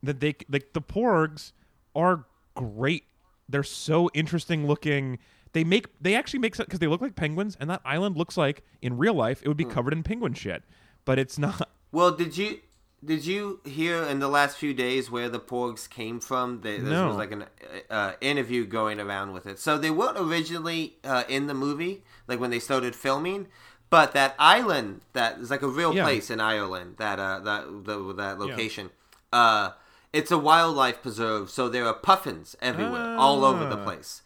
[0.02, 1.52] that they like the Porgs
[1.94, 2.24] are
[2.54, 3.04] great.
[3.48, 5.18] They're so interesting looking.
[5.52, 8.62] They make they actually make because they look like penguins, and that island looks like
[8.80, 9.70] in real life it would be Hmm.
[9.70, 10.62] covered in penguin shit,
[11.04, 11.68] but it's not.
[11.92, 12.60] Well, did you
[13.04, 16.62] did you hear in the last few days where the porgs came from?
[16.62, 17.08] They, this No.
[17.08, 17.44] was like an
[17.90, 19.58] uh, interview going around with it.
[19.58, 23.48] So they weren't originally uh, in the movie, like when they started filming.
[23.90, 26.04] But that island, that is like a real Yeah.
[26.04, 26.94] place in Ireland.
[26.96, 28.88] That uh, that the, that location.
[29.30, 29.72] Uh,
[30.14, 33.84] it's a wildlife preserve, so there are puffins everywhere, all over the Ah.
[33.84, 34.21] place.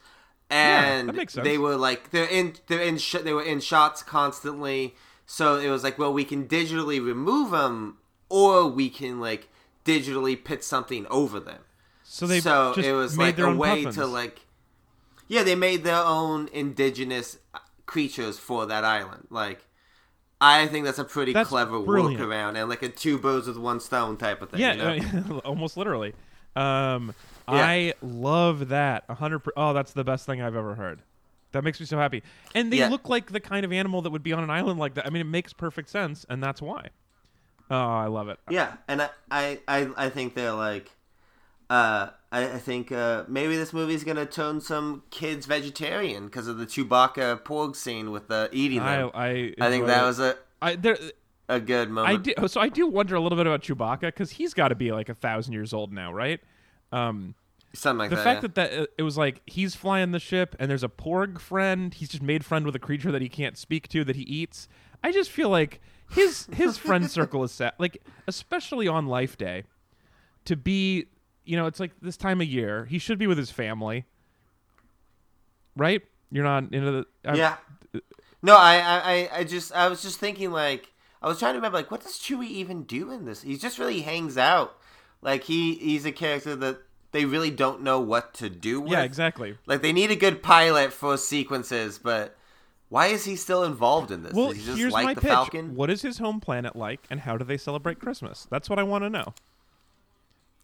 [0.50, 1.34] Yeah, And sense.
[1.34, 4.94] they were like they're in they're in sh- they were in shots constantly.
[5.26, 9.48] So it was like, well, we can digitally remove them, or we can like
[9.84, 11.62] digitally put something over them.
[12.04, 13.96] So they so it was like a way puffins.
[13.96, 14.40] to like,
[15.26, 17.38] yeah, they made their own indigenous
[17.86, 19.26] creatures for that island.
[19.30, 19.66] Like,
[20.40, 22.20] I think that's a pretty That's clever brilliant.
[22.22, 24.60] workaround and like a two birds with one stone type of thing.
[24.60, 25.38] Yeah, you know?
[25.44, 26.14] almost literally.
[26.54, 27.12] Um,
[27.48, 29.04] I love that.
[29.08, 29.40] A hundred.
[29.40, 31.02] per- Oh, that's the best thing I've ever heard.
[31.52, 32.22] That makes me so happy.
[32.54, 32.88] And they Yeah.
[32.88, 35.06] look like the kind of animal that would be on an island like that.
[35.06, 36.88] I mean, it makes perfect sense, and that's why.
[37.70, 38.38] Oh, I love it.
[38.50, 40.90] Yeah, and I, I, I, I think they're like,
[41.70, 46.58] uh, I, I think uh, maybe this movie's gonna turn some kids vegetarian because of
[46.58, 49.10] the Chewbacca porg scene with the eating I them.
[49.14, 49.26] I,
[49.60, 50.06] I, think enjoy that it.
[50.06, 50.96] was a I there.
[51.48, 52.24] a good I moment.
[52.24, 52.48] do.
[52.48, 55.08] So I do wonder a little bit about Chewbacca because he's got to be like
[55.08, 56.38] a thousand years old now, right?
[56.92, 57.34] Um,
[57.74, 58.24] Something like the that.
[58.24, 58.40] fact yeah.
[58.48, 61.92] that that uh, it was like he's flying the ship and there's a porg friend
[61.92, 64.66] he's just made friend with a creature that he can't speak to that he eats
[65.04, 65.80] i just feel like
[66.10, 69.64] his his friend circle is set like especially on life day
[70.46, 71.06] to be
[71.44, 74.06] you know it's like this time of year he should be with his family
[75.76, 77.56] right you're not into the I- yeah.
[78.42, 81.58] No, I, I, I- I just, I was just thinking like, I was trying to
[81.58, 83.42] remember like, what does Chewie even do in this?
[83.42, 84.76] He just really hangs out.
[85.26, 86.78] Like he, he's a character that
[87.12, 88.92] they really don't know what to do with.
[88.92, 92.36] yeah exactly Like they need a good pilot for sequences, but
[92.88, 94.32] why is he still involved in this?
[94.32, 95.74] well Does he just here's like my the pitch Falcon?
[95.74, 98.82] what is his home planet like and how do they celebrate christmas that's what i
[98.84, 99.34] want to know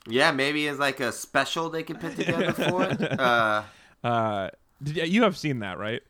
[0.06, 3.00] Yeah, maybe it's like a special they could put together for it.
[3.20, 3.62] Uh,
[4.04, 4.50] uh
[4.82, 6.02] did, you have seen that right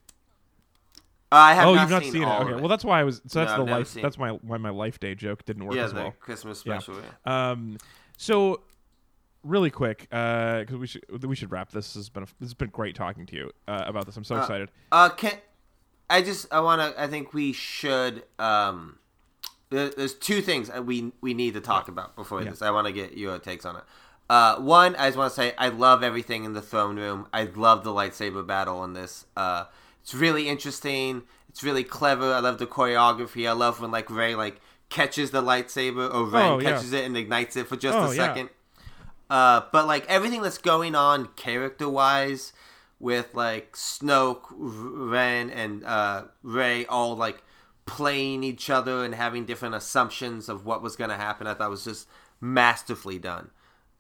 [1.31, 2.27] I have oh, not you've not seen, seen, it.
[2.27, 3.23] Okay, of well that's why I was.
[3.27, 3.95] So that's I've the life.
[3.95, 6.15] That's my why my life day joke didn't work yeah, as well.
[6.21, 6.79] Christmas Yeah.
[6.79, 7.03] special.
[7.27, 7.51] Yeah.
[7.51, 7.79] Um,
[8.23, 8.61] so
[9.43, 11.89] really quick, because we should we should wrap this.
[11.89, 14.17] This has been a, this has been great talking to you uh, about this.
[14.17, 14.71] I'm so Uh, excited.
[14.93, 15.33] Uh, can
[16.09, 17.03] I just I want to.
[17.03, 18.23] I think we should.
[18.39, 18.99] Um,
[19.71, 22.51] there, there's two things we we need to talk about before Yeah.
[22.51, 22.63] this.
[22.63, 23.83] I want to get your takes on it.
[24.31, 27.27] Uh, one, I just want to say I love everything in the throne room.
[27.33, 29.27] I love the lightsaber battle in this.
[29.37, 29.65] Uh,
[30.03, 31.23] it's really interesting.
[31.49, 32.33] It's really clever.
[32.33, 33.49] I love the choreography.
[33.49, 34.61] I love when like Rey like
[34.93, 36.73] catches the lightsaber or Ren Oh, yeah.
[36.73, 38.27] catches it and ignites it for just Oh, a yeah.
[38.29, 38.51] second.
[39.31, 42.53] Uh, but like everything that's going on character wise
[43.01, 47.43] with like Snoke, Ren, and uh, Rey all like
[47.87, 51.71] playing each other and having different assumptions of what was going to happen, I thought
[51.71, 52.07] was just
[52.41, 53.51] masterfully done.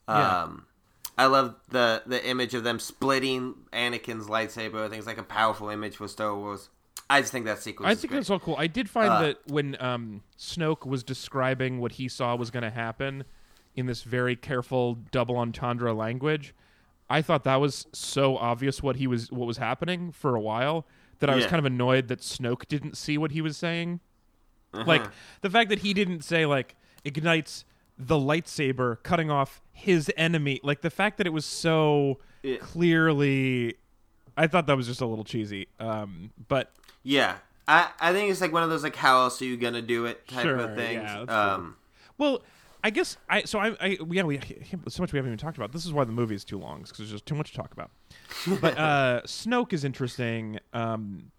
[0.08, 0.42] Yeah.
[0.42, 0.66] Um,
[1.16, 4.84] I love the the image of them splitting Anakin's lightsaber.
[4.84, 6.68] I think it's like a powerful image for Star Wars.
[7.10, 7.90] I just think that sequence.
[7.90, 8.18] I think great.
[8.20, 8.56] that's all cool.
[8.58, 12.62] I did find Uh, that when um, Snoke was describing what he saw was going
[12.62, 13.24] to happen
[13.76, 16.54] in this very careful double entendre language,
[17.10, 20.86] I thought that was so obvious what he was what was happening for a while
[21.18, 21.50] that I was Yeah.
[21.50, 24.00] kind of annoyed that Snoke didn't see what he was saying.
[24.72, 24.84] Uh-huh.
[24.86, 25.04] Like
[25.42, 27.64] the fact that he didn't say like ignites
[27.98, 30.60] the lightsaber cutting off his enemy.
[30.62, 32.56] Like the fact that it was so Yeah.
[32.56, 33.74] clearly
[34.34, 35.68] I thought that was just a little cheesy.
[35.78, 36.72] Um, but
[37.02, 37.36] Yeah,
[37.66, 40.06] I I think it's like one of those like how else are you gonna do
[40.06, 41.02] it type Sure, of things.
[41.04, 41.20] yeah,
[41.54, 41.76] um,
[42.18, 42.42] Well,
[42.84, 44.38] I guess I so I, I yeah we
[44.88, 45.72] so much we haven't even talked about.
[45.72, 47.72] This is why the movie is too long because there's just too much to talk
[47.72, 47.90] about.
[48.60, 50.58] but uh, Snoke is interesting.
[50.72, 51.30] Um,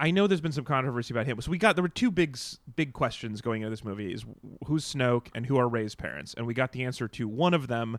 [0.00, 1.40] I know there's been some controversy about him.
[1.40, 2.36] So we got there were two big
[2.76, 4.24] big questions going into this movie: is
[4.66, 6.34] who's Snoke and who are Rey's parents?
[6.36, 7.98] And we got the answer to one of them,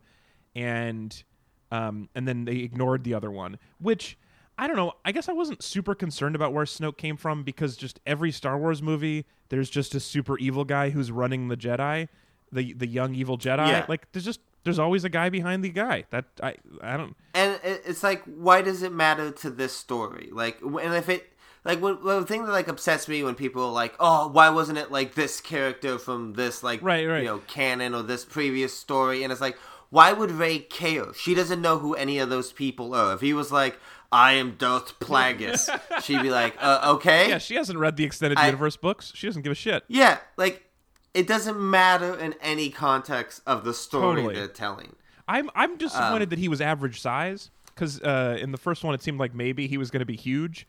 [0.56, 1.24] and
[1.72, 4.18] um, and then they ignored the other one, which.
[4.58, 4.94] I don't know.
[5.04, 8.58] I guess I wasn't super concerned about where Snoke came from because just every Star
[8.58, 12.08] Wars movie, there's just a super evil guy who's running the Jedi,
[12.52, 13.68] the the young evil Jedi.
[13.68, 13.86] Yeah.
[13.90, 16.06] Like there's just there's always a guy behind the guy.
[16.12, 17.16] That I I don't.
[17.34, 20.30] and it's like why does it matter to this story?
[20.32, 21.34] Like, and if it
[21.66, 24.78] like when, the thing that like upsets me when people are like, oh, why wasn't
[24.78, 27.20] it like this character from this like Right, right.
[27.24, 29.24] you know canon or this previous story?
[29.24, 29.58] And it's like,
[29.90, 31.14] why would Rey care?
[31.14, 33.14] She doesn't know who any of those people are.
[33.14, 33.80] If he was like,
[34.14, 35.70] I am Darth Plagueis,
[36.04, 39.12] she'd be like, uh, okay, Yeah, she hasn't read the extended I- universe books.
[39.16, 39.84] She doesn't give a shit.
[39.88, 40.70] Yeah, like
[41.14, 44.36] it doesn't matter in any context of the story Totally.
[44.36, 44.96] they're telling.
[45.28, 48.94] I'm I'm disappointed Um, that he was average size because uh, in the first one
[48.94, 50.68] it seemed like maybe he was going to be huge.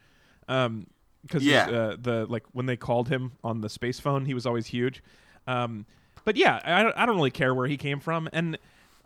[0.49, 0.87] Um,
[1.23, 1.69] because Yeah.
[1.71, 5.03] uh, the like when they called him on the space phone, he was always huge.
[5.47, 5.87] Um,
[6.25, 8.29] but yeah, I I don't really care where he came from.
[8.33, 8.59] And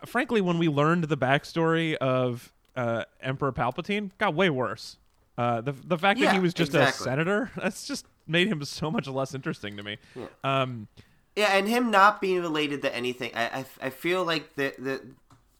[0.05, 4.97] frankly, when we learned the backstory of uh, Emperor Palpatine, got way worse.
[5.37, 7.01] Uh, the the fact that he was just exactly.
[7.03, 9.97] a senator that's just made him so much less interesting to me.
[10.43, 10.87] Um,
[11.35, 15.01] Yeah, and him not being related to anything, I I, I feel like the the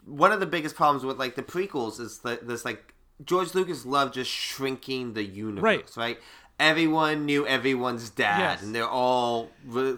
[0.06, 2.94] one of the biggest problems with like the prequels is that this like
[3.24, 5.92] George Lucas loved just shrinking the universe, Right.
[5.98, 6.18] right?
[6.60, 8.62] Everyone knew everyone's dad, Yes.
[8.64, 9.50] and they're all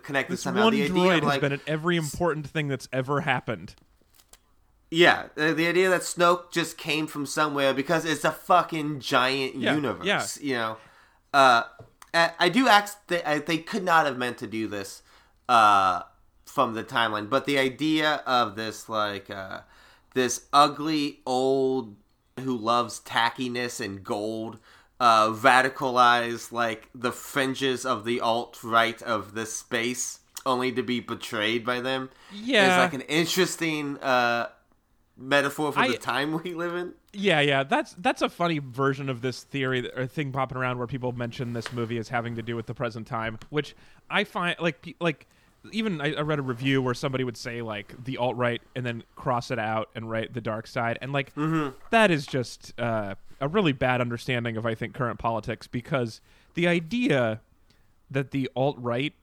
[0.03, 0.66] connected this somehow.
[0.66, 3.74] one the idea droid has like, been at every important thing that's ever happened.
[4.94, 9.74] Yeah, the, idea that Snoke just came from somewhere because it's a fucking giant Yeah,
[9.74, 10.38] universe.
[10.42, 10.48] yeah.
[10.48, 10.78] You know,
[11.34, 11.64] uh,
[12.14, 15.02] I, do ask they, I, they could not have meant to do this
[15.48, 16.02] uh,
[16.46, 19.62] from the timeline, but the idea of this like uh,
[20.14, 21.96] this ugly old
[22.42, 24.60] who loves tackiness and gold.
[25.00, 31.00] Uh, radicalized like the fringes of the alt right of this space, only to be
[31.00, 32.08] betrayed by them.
[32.32, 32.74] Yeah.
[32.74, 34.50] is like an interesting uh,
[35.22, 36.93] metaphor for I- the time we live in.
[37.13, 40.88] Yeah, yeah, that's that's a funny version of this theory or thing popping around where
[40.88, 43.76] people mention this movie as having to do with the present time, which
[44.09, 45.28] I find like like
[45.72, 48.86] even I, I read a review where somebody would say like the alt right and
[48.86, 51.34] then cross it out and write the dark side, and like
[51.89, 56.22] that is just uh, a really bad understanding of I think current politics because
[56.53, 57.41] the idea
[58.09, 59.13] that the alt right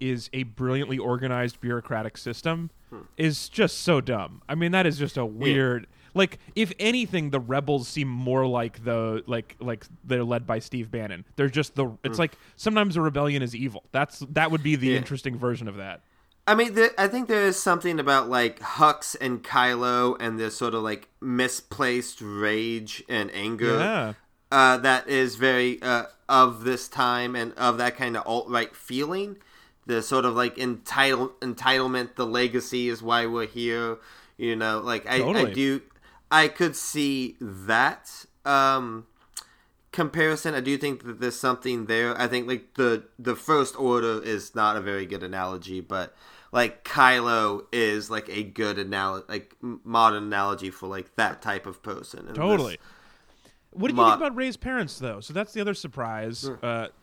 [0.00, 2.70] is a brilliantly organized bureaucratic system
[3.16, 4.42] is just so dumb.
[4.48, 5.86] I mean, that is just a weird.
[6.14, 10.90] Like, if anything, the rebels seem more like the like like they're led by Steve
[10.90, 11.24] Bannon.
[11.36, 11.90] They're just the.
[12.04, 13.84] It's like sometimes a rebellion is evil.
[13.92, 14.96] That's that would be the Yeah.
[14.96, 16.00] interesting version of that.
[16.48, 20.56] I mean, there, I think there is something about like Hux and Kylo and this
[20.56, 24.12] sort of like misplaced rage and anger Yeah.
[24.52, 28.74] uh, that is very uh, of this time and of that kind of alt right
[28.74, 29.36] feeling.
[29.86, 33.98] The sort of like entitle entitlement, the legacy is why we're here.
[34.36, 35.80] You know, like I, I do,
[36.30, 38.10] I could see that
[38.44, 39.06] um,
[39.92, 40.54] comparison.
[40.54, 42.20] I do think that there's something there.
[42.20, 46.14] I think like the the first order is not a very good analogy, but
[46.52, 51.82] like Kylo is like a good analogy, like modern analogy for like that type of
[51.82, 52.20] person.
[52.20, 52.78] And this- Totally.
[53.76, 55.20] What did you think about Rey's parents, though?
[55.20, 56.48] So that's the other surprise,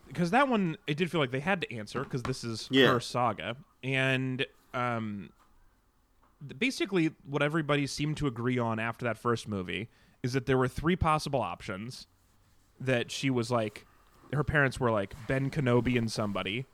[0.08, 2.92] because that one it did feel like they had to answer because this is Yeah.
[2.92, 4.44] her saga, and
[4.74, 5.30] um,
[6.58, 9.88] basically what everybody seemed to agree on after that first movie
[10.22, 12.06] is that there were three possible options
[12.80, 13.86] that she was like,
[14.32, 16.66] her parents were like Ben Kenobi and somebody,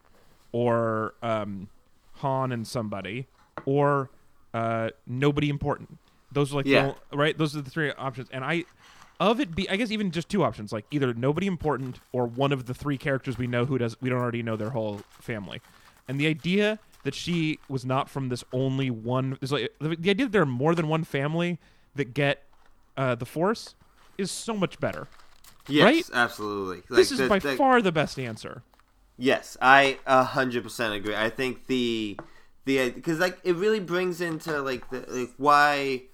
[0.52, 1.68] or um,
[2.14, 3.26] Han and somebody,
[3.66, 4.10] or
[4.54, 5.98] uh, nobody important.
[6.32, 6.86] Those are like Yeah.
[6.86, 7.36] ol- right.
[7.36, 8.64] Those are the three options, and I
[9.20, 12.50] of it be I guess even just two options, like either nobody important or one
[12.52, 15.60] of the three characters we know who does we don't already know their whole family,
[16.08, 20.10] and the idea that she was not from this only one is like the, the
[20.10, 21.58] idea that there are more than one family
[21.94, 22.42] that get
[22.96, 23.74] uh, the Force
[24.18, 25.06] is so much better.
[25.68, 26.10] Yes, Right?
[26.14, 26.82] absolutely.
[26.90, 28.62] this is the- by the- far the best answer.
[29.18, 31.14] Yes, I a hundred percent agree.
[31.14, 32.16] I think the
[32.64, 36.04] the because like it really brings into like the like why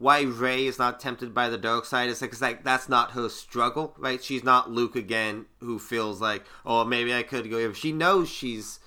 [0.00, 3.28] why Rey is not tempted by the dark side is because like that's not her
[3.28, 4.24] struggle, right?
[4.24, 7.58] She's not Luke again, who feels like oh maybe I could go.
[7.58, 7.74] here.
[7.74, 8.80] She knows she's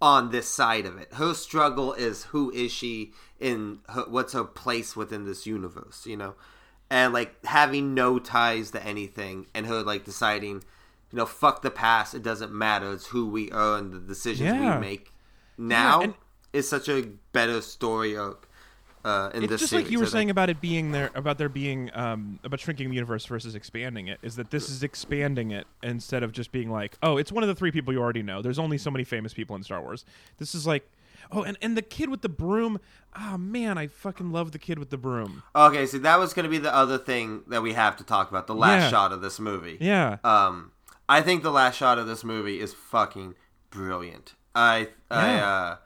[0.00, 1.12] on this side of it.
[1.14, 6.16] Her struggle is who is she in her, what's her place within this universe, you
[6.16, 6.34] know?
[6.88, 10.62] And like having no ties to anything and her like deciding,
[11.10, 12.92] you know, fuck the past, it doesn't matter.
[12.92, 14.76] It's who we are and the decisions Yeah.
[14.76, 15.12] we make
[15.58, 16.14] now and-
[16.52, 17.02] is such a
[17.32, 18.48] better story arc
[19.04, 19.84] uh, in it's this just series.
[19.86, 22.94] like you were saying about it being there about there being um, about shrinking the
[22.94, 26.96] universe versus expanding it is that this is expanding it instead of just being like
[27.02, 29.32] oh it's one of the three people you already know there's only so many famous
[29.32, 30.04] people in star wars
[30.38, 30.88] this is like
[31.32, 32.78] oh and, and the kid with the broom
[33.18, 36.44] oh man i fucking love the kid with the broom Okay, so that was going
[36.44, 38.46] to be the other thing that we have to talk about.
[38.46, 38.90] The last Yeah.
[38.90, 39.78] shot of this movie.
[39.80, 40.72] yeah Um,
[41.08, 43.34] I think the last shot of this movie is fucking
[43.70, 44.34] brilliant.
[44.54, 45.76] I I uh,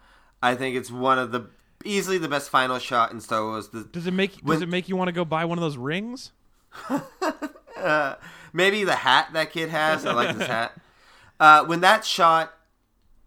[0.42, 1.48] I think it's one of the
[1.84, 3.68] easily the best final shot in Star Wars.
[3.68, 5.62] The, does it make When- does it make you want to go buy one of
[5.62, 6.32] those rings
[7.76, 8.14] uh,
[8.52, 10.04] maybe the hat that kid has.
[10.06, 10.72] I like this hat.
[11.40, 12.54] Uh, when that shot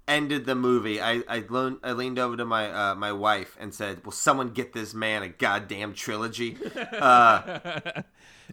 [0.08, 3.74] ended the movie, I I, leaned, I leaned over to my uh, my wife and
[3.76, 8.04] said, "Will someone get this man a goddamn trilogy?" Uh, i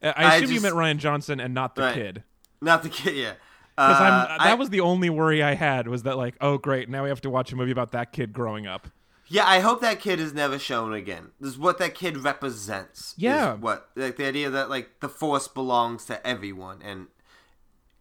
[0.03, 1.95] I assume you meant rian johnson and not the Right.
[1.95, 2.25] kid
[2.61, 3.33] not the kid, yeah.
[3.77, 6.89] because Uh, that I- was the only worry i had was that like oh great
[6.89, 8.89] now we have to watch a movie about that kid growing up
[9.27, 11.29] Yeah, I hope that kid is never shown again.
[11.41, 13.13] This is what that kid represents.
[13.13, 13.55] is Yeah.
[13.55, 17.07] what like the idea that like the force belongs to everyone and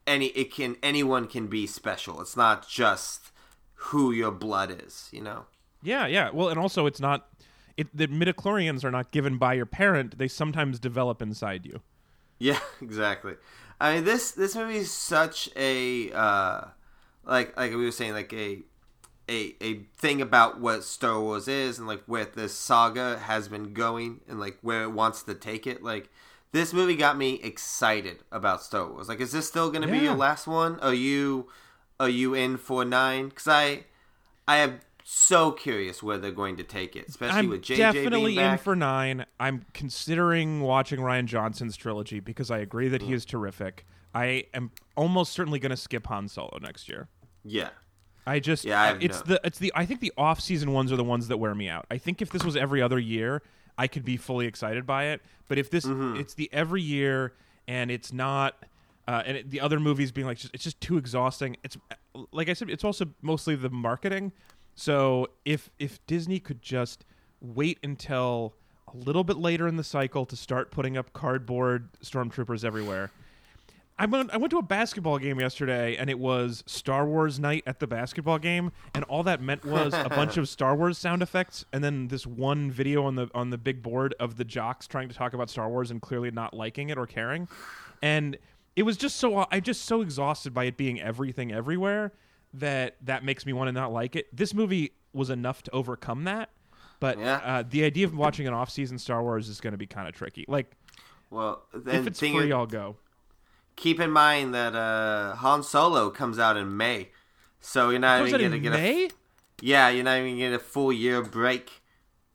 [0.05, 2.19] any it can anyone can be special.
[2.21, 3.31] It's not just
[3.75, 5.45] who your blood is, you know.
[5.81, 6.29] Yeah, yeah.
[6.31, 7.27] Well, and also it's not
[7.77, 10.17] it the midichlorians are not given by your parent.
[10.17, 11.81] They sometimes develop inside you.
[12.39, 13.35] Yeah, exactly.
[13.79, 16.65] I mean this this movie is such a uh
[17.23, 18.61] like like we were saying like a
[19.29, 23.73] a a thing about what Star Wars is and like where this saga has been
[23.73, 25.81] going and like where it wants to take it.
[25.83, 26.09] Like
[26.51, 29.07] this movie got me excited about Star Wars.
[29.07, 30.79] Like is this still going to be your last one?
[30.81, 31.47] Are you
[31.99, 33.85] are you in for 9 cuz I
[34.47, 38.37] I am so curious where they're going to take it, especially I'm with JJ definitely
[38.37, 39.25] in for nine.
[39.39, 43.07] I'm considering watching Rian Johnson's trilogy because I agree that Mm.
[43.07, 43.85] he is terrific.
[44.15, 47.07] I am almost certainly going to skip Han Solo next year.
[47.43, 47.69] yeah.
[48.25, 50.91] I just Yeah, I it's no- the it's the I think the off season ones
[50.91, 51.85] are the ones that wear me out.
[51.91, 53.41] I think if this was every other year,
[53.77, 55.21] I could be fully excited by it.
[55.47, 56.17] But if this Mm-hmm.
[56.19, 57.33] it's the every year
[57.67, 58.63] and it's not
[59.07, 61.57] uh, and it, the other movies being like just, it's just too exhausting.
[61.63, 61.75] It's
[62.31, 64.31] like I said, it's also mostly the marketing.
[64.75, 67.03] So if if Disney could just
[67.41, 68.53] wait until
[68.93, 73.11] a little bit later in the cycle to start putting up cardboard stormtroopers everywhere.
[73.97, 77.63] I went, I went to a basketball game yesterday, and it was Star Wars night
[77.67, 81.21] at the basketball game, and all that meant was a bunch of Star Wars sound
[81.21, 84.87] effects, and then this one video on the on the big board of the jocks
[84.87, 87.47] trying to talk about Star Wars and clearly not liking it or caring,
[88.01, 88.37] and
[88.75, 92.13] it was just so I just so exhausted by it being everything everywhere
[92.55, 94.35] that that makes me want to not like it.
[94.35, 96.49] This movie was enough to overcome that,
[96.99, 97.35] but Yeah.
[97.43, 100.15] uh, the idea of watching an off-season Star Wars is going to be kind of
[100.15, 100.45] tricky.
[100.47, 100.71] Like
[101.29, 102.95] Well, if it's free, I'll go.
[103.75, 107.09] Keep in mind that uh, Han Solo comes out in May,
[107.61, 109.05] so you're not even gonna in get May?
[109.05, 109.09] a
[109.61, 111.69] yeah, you're not even gonna get a full year break.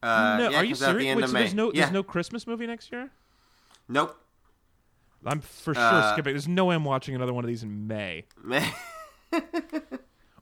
[0.02, 1.08] Uh, no, yeah, are you serious?
[1.08, 1.40] end Wait, of so May.
[1.40, 1.80] there's no yeah.
[1.82, 3.10] there's no Christmas movie next year?
[3.88, 4.16] nope.
[5.26, 6.32] I'm for sure Uh, skipping.
[6.34, 8.24] There's no way I'm watching another one of these in May.
[8.42, 8.70] May.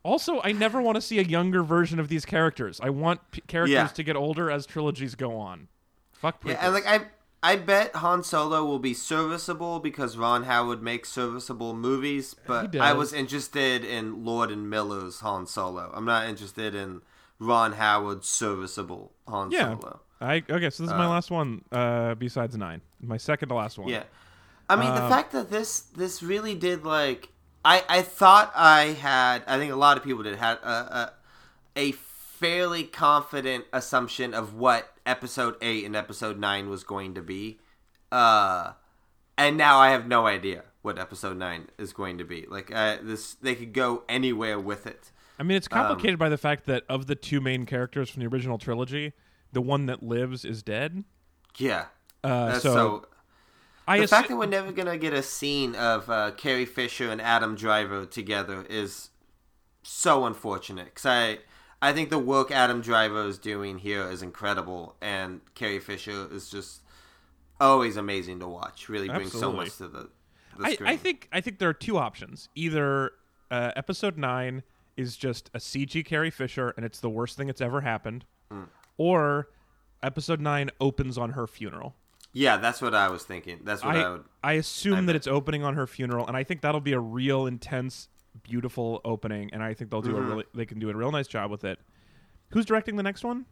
[0.04, 2.80] Also, I never want to see a younger version of these characters.
[2.80, 3.86] I want p- characters Yeah.
[3.88, 5.66] to get older as trilogies go on.
[6.12, 7.00] Fuck yeah, and like I,
[7.42, 12.34] I bet Han Solo will be serviceable because Ron Howard makes serviceable movies.
[12.46, 15.92] But I was interested in Lord and Miller's Han Solo.
[15.94, 17.02] I'm not interested in
[17.38, 19.78] Ron Howard's serviceable Han yeah.
[19.78, 20.00] Solo.
[20.20, 20.70] I okay.
[20.70, 21.62] So this is my Uh, last one.
[21.70, 23.88] Uh, besides nine, my second to last one.
[23.88, 24.04] Yeah.
[24.68, 27.28] I mean, the Um, fact that this this really did like
[27.64, 31.12] I I thought I had I think a lot of people did had a a,
[31.76, 37.58] a fairly confident assumption of what episode eight and episode nine was going to be,
[38.12, 38.72] uh,
[39.38, 42.46] and now I have no idea what episode nine is going to be.
[42.48, 45.10] Like uh, this, they could go anywhere with it.
[45.38, 48.20] I mean, Um, it's complicated by the fact that of the two main characters from
[48.20, 49.12] the original trilogy,
[49.52, 51.04] the one that lives is dead.
[51.58, 51.86] Yeah,
[52.24, 53.06] Uh, that's so, so.
[53.88, 57.08] I the assu- fact that we're never gonna get a scene of uh, Carrie Fisher
[57.10, 59.10] and Adam Driver together is
[59.82, 60.86] so unfortunate.
[60.86, 61.38] Because I,
[61.86, 66.50] I think the work Adam Driver is doing here is incredible, and Carrie Fisher is
[66.50, 66.80] just
[67.60, 68.88] always amazing to watch.
[68.88, 70.08] Really brings so much to the,
[70.58, 70.88] the I, screen.
[70.88, 72.48] I think I think there are two options.
[72.54, 73.12] Either
[73.50, 74.62] uh, episode nine
[74.96, 78.66] is just a CG Carrie Fisher and it's the worst thing that's ever happened, Mm.
[78.96, 79.48] or
[80.02, 81.94] episode nine opens on her funeral.
[82.32, 83.60] yeah, that's what I was thinking.
[83.64, 84.24] That's what I, I would.
[84.42, 87.00] I assume I that it's opening on her funeral, and I think that'll be a
[87.00, 88.08] real intense,
[88.42, 90.18] beautiful opening, and I think they'll do Mm-hmm.
[90.24, 91.78] a really they can do a real nice job with it.
[92.50, 93.46] Who's directing the next one?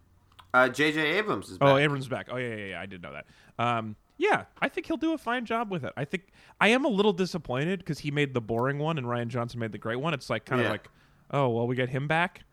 [0.52, 1.00] Uh, J.J.
[1.18, 1.68] Abrams is back.
[1.68, 2.28] Oh, Abrams is back.
[2.30, 2.80] Oh yeah, yeah, yeah.
[2.80, 3.26] I did know that.
[3.58, 5.92] Um, yeah, I think he'll do a fine job with it.
[5.96, 6.28] I think
[6.60, 9.72] I am a little disappointed because he made the boring one and Rian Johnson made
[9.72, 10.14] the great one.
[10.14, 10.70] It's like kind of Yeah.
[10.70, 10.88] like,
[11.32, 12.44] oh well, we get him back.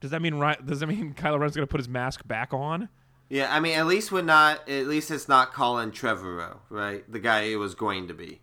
[0.00, 2.54] Does that mean Rian, does that mean Kylo Ren's going to put his mask back
[2.54, 2.88] on?
[3.28, 4.68] Yeah, I mean, at least we're not.
[4.68, 7.04] At least it's not Colin Trevorrow, right?
[7.10, 8.40] The guy it was going to be.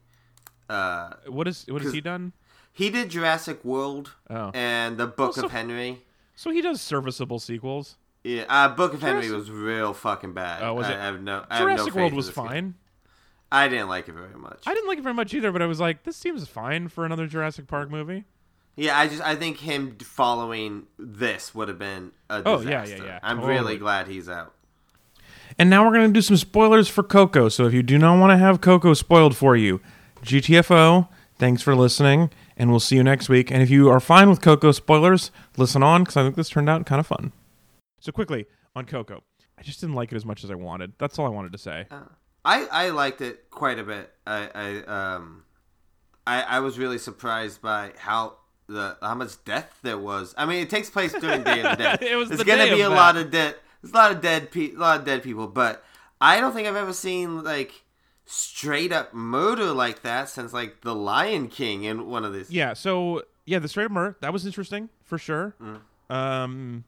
[0.69, 2.33] Uh, What is what has he done?
[2.77, 4.51] He did Jurassic World Oh.
[4.53, 6.03] and the Book Also- of Henry.
[6.35, 7.97] So he does serviceable sequels.
[8.23, 10.61] Yeah, uh, Book of Henry was real fucking bad.
[10.61, 10.97] Oh, was I, it?
[10.97, 11.43] I have no.
[11.49, 12.45] I have no Jurassic World was this game.
[12.45, 12.73] fine.
[13.51, 14.61] I didn't like it very much.
[14.67, 17.05] I didn't like it very much either, but I was like, this seems fine for
[17.05, 18.25] another Jurassic Park movie.
[18.75, 22.67] Yeah, I just I think him following this would have been a disaster.
[22.67, 23.53] Oh, yeah, yeah, yeah, I'm totally.
[23.55, 24.53] really glad he's out.
[25.57, 27.49] And now we're going to do some spoilers for Coco.
[27.49, 29.81] So if you do not want to have Coco spoiled for you,
[30.21, 31.07] GTFO,
[31.39, 33.51] thanks for listening, and we'll see you next week.
[33.51, 36.69] And if you are fine with Coco spoilers, listen on because I think this turned
[36.69, 37.31] out kind of fun.
[37.99, 38.45] So quickly
[38.75, 39.23] on Coco,
[39.57, 40.93] I just didn't like it as much as I wanted.
[40.99, 41.85] That's all I wanted to say.
[42.43, 44.11] I, I liked it quite a bit.
[44.25, 45.43] I, I um
[46.25, 48.37] I, I was really surprised by how
[48.67, 50.35] the how much death there was.
[50.37, 51.99] I mean, it takes place during Day of the Dead.
[52.03, 52.95] It was There's the gonna day be a that.
[52.95, 53.55] lot of dead.
[53.81, 55.83] There's a lot of dead pe- a lot of dead people, but
[56.19, 57.83] I don't think I've ever seen like
[58.27, 62.51] straight up murder like that since like the Lion King in one of these.
[62.51, 62.73] Yeah.
[62.73, 65.55] So yeah, the straight up murder that was interesting for sure.
[66.09, 66.83] Um,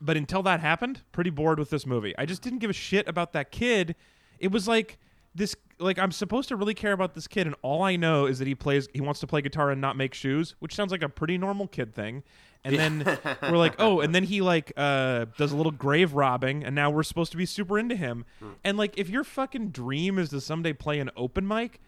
[0.00, 2.14] but until that happened, pretty bored with this movie.
[2.18, 3.94] I just didn't give a shit about that kid.
[4.38, 4.98] It was like
[5.34, 5.54] this.
[5.78, 8.48] Like I'm supposed to really care about this kid, and all I know is that
[8.48, 8.88] he plays.
[8.94, 11.66] He wants to play guitar and not make shoes, which sounds like a pretty normal
[11.66, 12.22] kid thing.
[12.66, 16.64] And then we're like, oh, and then he like uh, does a little grave robbing,
[16.64, 18.24] and now we're supposed to be super into him.
[18.64, 21.80] And like, if your fucking dream is to someday play an open mic,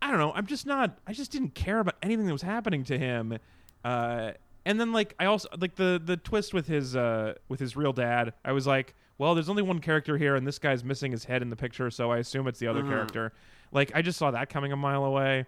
[0.00, 0.32] I don't know.
[0.34, 0.98] I'm just not.
[1.06, 3.38] I just didn't care about anything that was happening to him.
[3.84, 4.32] Uh,
[4.64, 7.92] and then like I also like the the twist with his uh with his real
[7.92, 8.32] dad.
[8.44, 11.42] I was like, well, there's only one character here, and this guy's missing his head
[11.42, 13.32] in the picture, so I assume it's the other character.
[13.70, 15.46] Like I just saw that coming a mile away.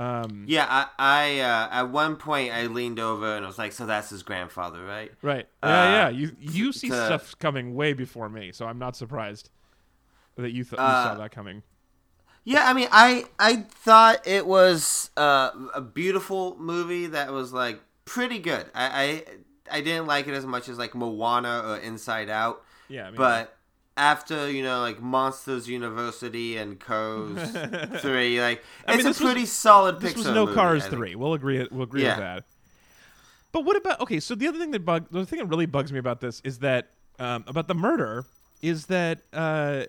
[0.00, 3.72] Um, Yeah, I, I uh, at one point I leaned over and I was like,
[3.72, 5.46] "So that's his grandfather, right?" right.
[5.62, 6.08] Uh, yeah, yeah.
[6.08, 9.50] You you see to- stuff coming way before me, so I'm not surprised
[10.36, 11.62] that you, th- you Uh, saw that coming.
[12.44, 17.80] Yeah, I mean, I I thought it was uh, a beautiful movie that was like
[18.06, 18.66] pretty good.
[18.74, 19.24] I,
[19.70, 23.10] I I didn't like it as much as like Moana or Inside Out, Yeah, I
[23.10, 23.56] mean, but
[24.00, 27.38] after you know like Monsters University and Co's
[28.00, 30.00] three, like I mean, it's this a was- pretty solid.
[30.00, 31.14] this was no movie, Cars three.
[31.14, 31.66] We'll agree.
[31.70, 32.16] We'll agree Yeah.
[32.16, 32.44] with that.
[33.52, 34.20] But what about okay?
[34.20, 36.58] So the other thing that bug, the thing that really bugs me about this is
[36.60, 36.88] that
[37.18, 38.24] um, about the murder
[38.62, 39.84] is that uh,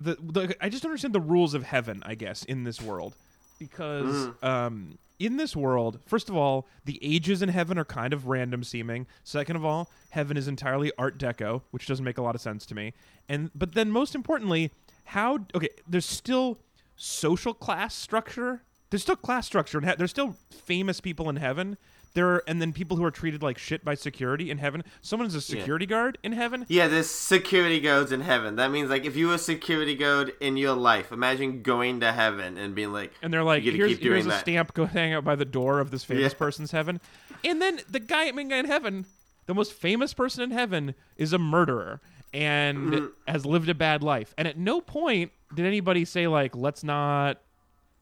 [0.00, 2.02] the, the I just don't understand the rules of heaven.
[2.06, 3.14] I guess in this world
[3.58, 8.26] because um, in this world, first of all, the ages in heaven are kind of
[8.26, 9.06] random seeming.
[9.22, 12.66] Second of all, heaven is entirely Art Deco, which doesn't make a lot of sense
[12.66, 12.92] to me.
[13.28, 14.72] And but then most importantly,
[15.04, 15.68] how okay?
[15.86, 16.58] There's still
[16.96, 18.62] social class structure.
[18.90, 21.78] There's still class structure and There's still famous people in heaven.
[22.14, 24.84] There are, and then people who are treated like shit by security in heaven.
[25.00, 26.66] Someone is a security guard in heaven.
[26.68, 28.56] Yeah, there's security guards in heaven.
[28.56, 32.12] That means like if you were a security guard in your life, imagine going to
[32.12, 35.24] heaven and being like, And they're like, here's, here's a that." stamp, go hang out
[35.24, 36.38] by the door of this famous Yeah.
[36.38, 37.00] person's heaven.
[37.44, 39.06] And then the guy, main guy in heaven,
[39.46, 42.00] the most famous person in heaven, is a murderer
[42.34, 43.06] and Mm-hmm.
[43.26, 44.34] has lived a bad life.
[44.36, 47.40] And at no point did anybody say, like, let's not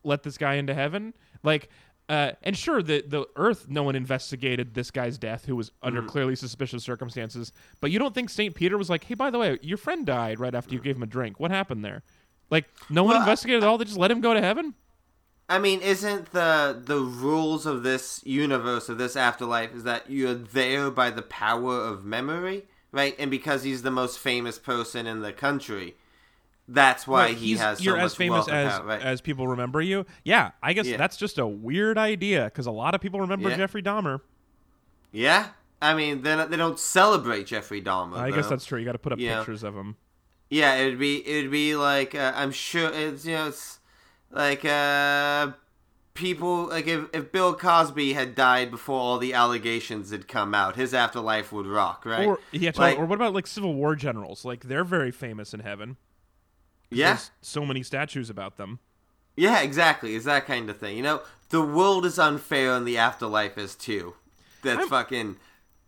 [0.05, 1.15] let this guy into heaven.
[1.43, 1.69] Like,
[2.11, 6.01] uh, and sure, the the Earth, no one investigated this guy's death, who was under
[6.01, 6.09] Mm-hmm.
[6.11, 7.53] clearly suspicious circumstances.
[7.81, 10.41] But you don't think Saint Peter was like, "Hey, by the way, your friend died
[10.41, 11.39] right after you gave him a drink.
[11.41, 12.03] What happened there?"
[12.51, 13.79] Like no one Well, I- investigated at all.
[13.79, 14.75] They just let him go to heaven.
[15.49, 20.35] I mean, isn't the the rules of this universe of this afterlife is that you're
[20.35, 23.15] there by the power of memory, right?
[23.19, 25.95] And because he's the most famous person in the country,
[26.73, 29.03] that's why Right, he he's- has you're much as famous as right?
[29.03, 30.07] as people remember you.
[30.25, 30.97] Yeah, I guess Yeah.
[30.97, 33.57] that's just a weird idea because a lot of people remember Yeah.
[33.57, 34.21] Jeffrey Dahmer.
[35.13, 35.49] yeah.
[35.83, 38.17] I mean, they they don't celebrate Jeffrey Dahmer.
[38.19, 38.79] I guess that's true.
[38.79, 39.39] You got to put up Yeah.
[39.39, 39.97] pictures of him.
[40.51, 43.79] Yeah, it'd be it'd be like uh, I'm sure it's you know it's
[44.31, 45.53] like uh
[46.15, 50.77] people like if if Bill Cosby had died before all the allegations had come out,
[50.77, 52.27] his afterlife would rock, right?
[52.27, 52.91] Or yeah, totally.
[52.91, 54.45] Like- or what about like Civil War generals?
[54.45, 55.97] Like they're very famous in heaven.
[56.91, 58.79] Yeah, so many statues about them.
[59.37, 60.15] yeah, exactly.
[60.17, 60.97] It's that kind of thing.
[60.97, 64.15] You know, the world is unfair and the afterlife is too.
[64.63, 65.37] That's I'm- fucking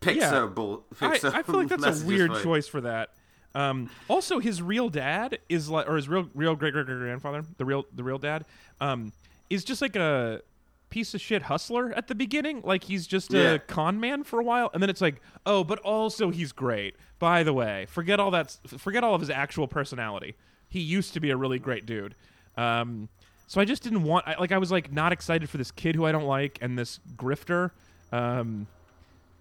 [0.01, 0.47] Pixar Yeah.
[0.47, 0.85] bull.
[1.01, 3.11] I, Pixar I feel like that's a weird for choice for that.
[3.55, 7.45] Um, also, his real dad is like, or his real real great great great grandfather,
[7.59, 8.47] the real the real dad,
[8.81, 9.13] um,
[9.51, 10.41] is just like a
[10.89, 12.63] piece of shit hustler at the beginning.
[12.65, 13.59] Like he's just a Yeah.
[13.59, 16.97] con man for a while, and then it's like, oh, but also he's great.
[17.19, 18.57] By the way, forget all that.
[18.79, 20.35] Forget all of his actual personality.
[20.73, 22.15] He used to be a really great dude.
[22.57, 23.09] Um,
[23.47, 24.27] so I just didn't want.
[24.27, 26.79] I, like I was like not excited for this kid who I don't like and
[26.79, 27.71] this grifter.
[28.11, 28.67] Um,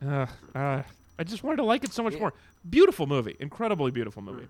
[0.06, 0.84] uh, uh,
[1.18, 2.20] I just wanted to like it so much Yeah.
[2.20, 2.34] more.
[2.70, 4.48] Beautiful movie, incredibly beautiful movie.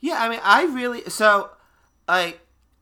[0.00, 1.50] Yeah, I mean, I really so
[2.08, 2.36] I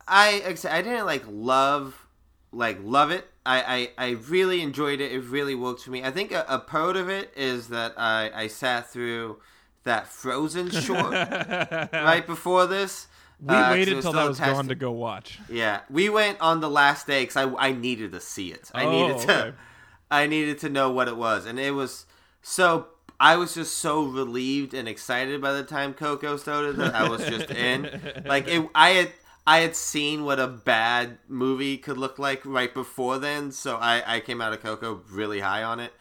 [0.09, 2.07] I I didn't like love
[2.52, 3.26] like love it.
[3.46, 5.12] I, I, I really enjoyed it.
[5.12, 6.02] It really worked for me.
[6.02, 9.38] I think a, a part of it is that I, I sat through
[9.85, 11.12] that Frozen short
[11.93, 13.07] right before this.
[13.41, 15.39] We uh, waited it was till still that was gone to go watch.
[15.51, 18.70] Yeah, we went on the last day because I, I needed to see it.
[18.74, 19.57] I Oh, needed to okay.
[20.11, 22.07] I needed to know what it was, and it was
[22.43, 22.89] so.
[23.20, 27.24] I was just so relieved and excited by the time Coco started that I was
[27.24, 27.89] just in.
[28.24, 29.12] Like it, I had
[29.47, 34.16] I had seen what a bad movie could look like right before then, so I,
[34.16, 35.93] I came out of Coco really high on it.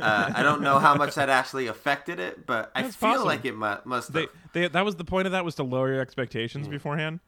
[0.00, 3.26] Uh, I don't know how much that actually affected it, but I feel possible.
[3.26, 4.30] like it mu- must They, have.
[4.52, 7.20] they, that was the point of that was to lower your expectations beforehand.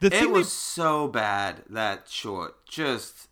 [0.00, 2.66] The It thing was they- so bad that short.
[2.66, 3.28] Just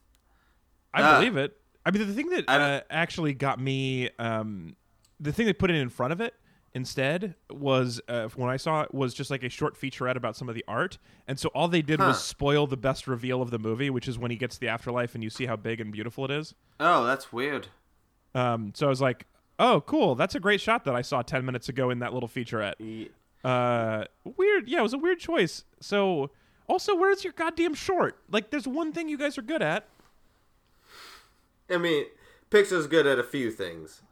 [0.93, 1.57] I uh, believe it.
[1.85, 4.75] I mean, the thing that uh, actually got me, um,
[5.21, 6.35] the thing they put it in front of it
[6.75, 10.49] instead was uh, when I saw it was just like a short featurette about some
[10.49, 12.09] of the art, and so all they did Huh.
[12.09, 15.15] was spoil the best reveal of the movie, which is when he gets the afterlife
[15.15, 16.55] and you see how big and beautiful it is.
[16.81, 17.69] oh, that's weird.
[18.37, 19.27] Um, so I was like,
[19.59, 22.29] oh, cool, that's a great shot that I saw ten minutes ago in that little
[22.29, 22.75] featurette.
[22.79, 23.11] Ye-
[23.45, 24.05] Uh,
[24.37, 24.69] weird.
[24.69, 25.65] Yeah, it was a weird choice.
[25.81, 26.31] So,
[26.69, 28.19] also, where's your goddamn short?
[28.31, 29.87] Like, there's one thing you guys are good at.
[31.71, 32.07] I mean,
[32.51, 34.03] Pixar's good at a few things.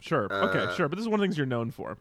[0.00, 0.32] Sure.
[0.32, 0.88] okay, Uh, sure.
[0.88, 1.98] But this is one of the things you're known for.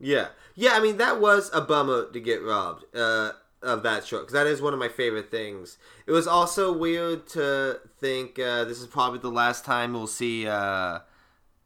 [0.00, 0.70] Yeah, yeah.
[0.74, 3.32] I mean, that was a bummer to get robbed uh,
[3.62, 5.78] of that show because that is one of my favorite things.
[6.06, 10.46] It was also weird to think uh, this is probably the last time we'll see.
[10.46, 11.00] Uh,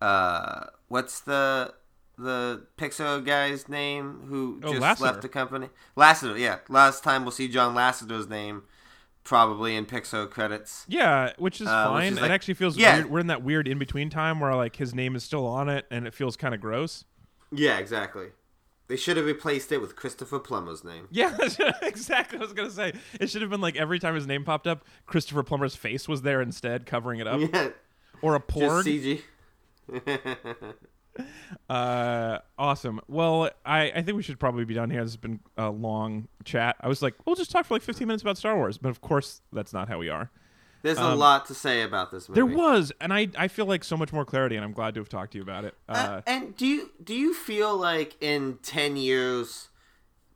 [0.01, 1.75] uh, what's the
[2.19, 5.01] the Pixar guy's name who Oh, just Lasseter.
[5.01, 5.69] left the company?
[5.97, 6.39] Lasseter.
[6.39, 8.65] Yeah, last time we'll see John Lasseter's name
[9.25, 10.85] probably in Pixar credits.
[10.89, 12.13] Yeah, which is Uh, which fine.
[12.15, 12.97] is like- it actually feels Yeah.
[12.97, 13.11] weird.
[13.11, 15.87] We're in that weird in between time where like his name is still on it,
[15.91, 17.05] and it feels kind of gross.
[17.51, 18.29] Yeah, exactly.
[18.89, 21.09] They should have replaced it with Christopher Plummer's name.
[21.11, 21.37] Yeah,
[21.83, 22.39] exactly.
[22.39, 24.85] I was gonna say it should have been like every time his name popped up,
[25.07, 27.69] Christopher Plummer's face was there instead, covering it up, Yeah,
[28.21, 29.21] or a just porg.
[29.89, 30.75] CG.
[31.69, 32.99] Uh, awesome.
[33.07, 35.03] Well, I, I think we should probably be done here.
[35.03, 36.77] This has been a long chat.
[36.81, 39.03] I was like, we'll just talk for like 15 minutes about Star Wars, but of
[39.03, 40.31] course, that's not how we are.
[40.83, 42.37] There's a Um, lot to say about this movie.
[42.41, 45.01] There was, and I I feel like so much more clarity, and I'm glad to
[45.01, 45.75] have talked to you about it.
[45.89, 49.69] Uh, Uh, and do you do you feel like in ten years,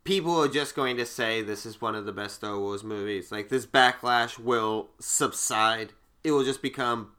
[0.05, 3.31] people are just going to say this is one of the best Star Wars movies?
[3.31, 5.91] Like this backlash will subside.
[6.23, 7.11] It will just become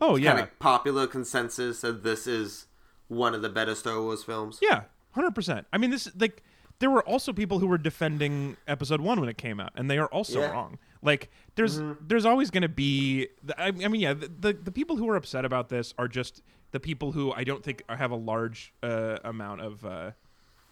[0.00, 2.66] oh yeah, kind of popular consensus that this is
[3.08, 4.58] one of the better Star Wars films.
[4.62, 5.66] Yeah, hundred percent.
[5.72, 6.42] I mean, this like
[6.78, 9.98] there were also people who were defending Episode One when it came out, and they
[9.98, 10.50] are also Yeah.
[10.52, 10.78] wrong.
[11.02, 13.28] Like, there's there's always going to be.
[13.56, 16.42] I, I mean, yeah, the, the the people who are upset about this are just
[16.72, 19.84] the people who I don't think have a large uh, amount of.
[19.84, 20.10] Uh,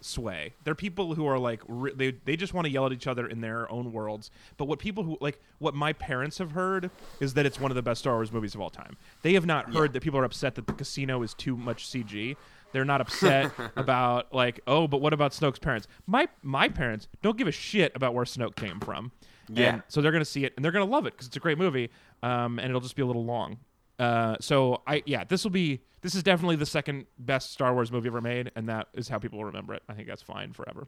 [0.02, 0.52] sway.
[0.62, 3.26] They're people who are like re- they they just want to yell at each other
[3.26, 4.30] in their own worlds.
[4.56, 7.74] But what people who like what my parents have heard is that it's one of
[7.74, 8.96] the best star wars movies of all time.
[9.22, 12.36] They have not heard that people are upset that the casino is too much cg
[12.72, 15.88] they're not upset about like oh but what about snoke's parents?
[16.06, 19.12] My my parents don't give a shit about where snoke came from
[19.48, 19.74] Yeah.
[19.74, 21.58] and so they're gonna see it and they're gonna love it because it's a great
[21.58, 21.90] movie
[22.22, 23.58] um, and it'll just be a little long
[23.98, 27.90] uh, so I yeah, this will be this is definitely the second best Star Wars
[27.90, 29.82] movie ever made, and that is how people will remember it.
[29.88, 30.86] I think that's fine forever.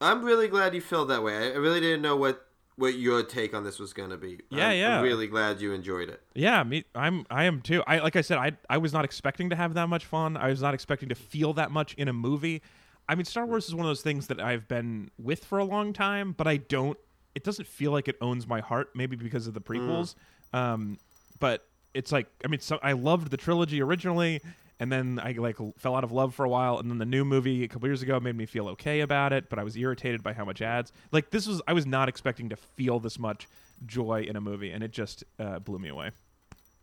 [0.00, 1.36] I'm really glad you felt that way.
[1.36, 4.38] I I really didn't know what what your take on this was going to be.
[4.48, 4.98] Yeah, I'm, yeah.
[4.98, 6.22] I'm really glad you enjoyed it.
[6.34, 6.84] Yeah, me.
[6.94, 7.26] I'm.
[7.30, 7.82] I am too.
[7.86, 8.38] I like I said.
[8.38, 10.36] I I was not expecting to have that much fun.
[10.36, 12.62] I was not expecting to feel that much in a movie.
[13.08, 15.64] I mean, Star Wars is one of those things that I've been with for a
[15.64, 16.96] long time, but I don't.
[17.34, 18.90] It doesn't feel like it owns my heart.
[18.94, 20.14] Maybe because of the prequels.
[20.52, 20.98] Um,
[21.38, 24.40] but it's like I mean, so I loved the trilogy originally,
[24.78, 27.24] and then I like fell out of love for a while, and then the new
[27.24, 30.22] movie a couple years ago made me feel okay about it, but I was irritated
[30.22, 30.92] by how much ads.
[31.12, 33.48] Like this was I was not expecting to feel this much
[33.86, 36.10] joy in a movie, and it just uh, blew me away.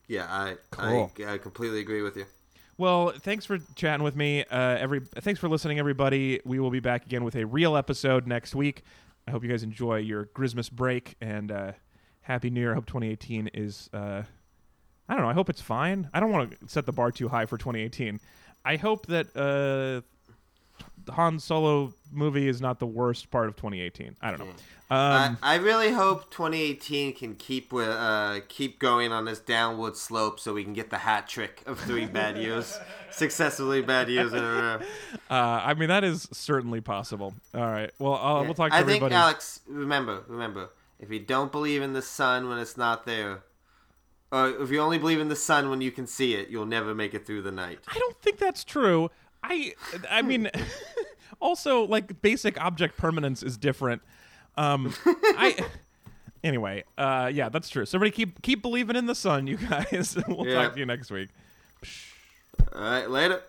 [0.08, 1.12] Yeah, I, Cool.
[1.20, 2.26] I I completely agree with you.
[2.78, 4.44] Well, thanks for chatting with me.
[4.46, 6.40] Uh, every thanks for listening, everybody.
[6.46, 8.84] We will be back again with a real episode next week.
[9.28, 11.72] I hope you guys enjoy your Christmas break and uh,
[12.22, 12.72] happy New Year.
[12.72, 13.90] I hope 2018 is.
[13.94, 14.24] Uh,
[15.10, 15.30] I don't know.
[15.30, 16.10] I hope it's fine.
[16.14, 18.20] I don't want to set the bar too high for 2018.
[18.66, 20.02] I hope that uh,
[21.10, 24.16] Han Solo movie is not the worst part of 2018.
[24.22, 24.46] I don't know.
[24.90, 29.98] Um, I, I really hope 2018 can keep with uh, keep going on this downward
[29.98, 32.80] slope, so we can get the hat trick of three bad years,
[33.12, 34.80] successfully bad years in a row.
[35.30, 37.34] uh, I mean, that is certainly possible.
[37.54, 37.92] All right.
[38.00, 39.00] Well, uh, we'll talk to I everybody.
[39.02, 43.44] think Alex, remember, remember, if you don't believe in the sun when it's not there,
[44.32, 46.96] or if you only believe in the sun when you can see it, you'll never
[46.96, 47.80] make it through the night.
[47.88, 49.10] I don't think that's true.
[49.44, 49.74] I
[50.10, 50.50] I mean
[51.40, 54.02] also like basic object permanence is different.
[54.56, 55.58] Um I
[56.44, 57.86] anyway, uh yeah, that's true.
[57.86, 60.18] So everybody keep keep believing in the sun, you guys.
[60.28, 60.64] we'll Yeah.
[60.64, 61.30] talk to you next week.
[62.74, 63.42] All right, later.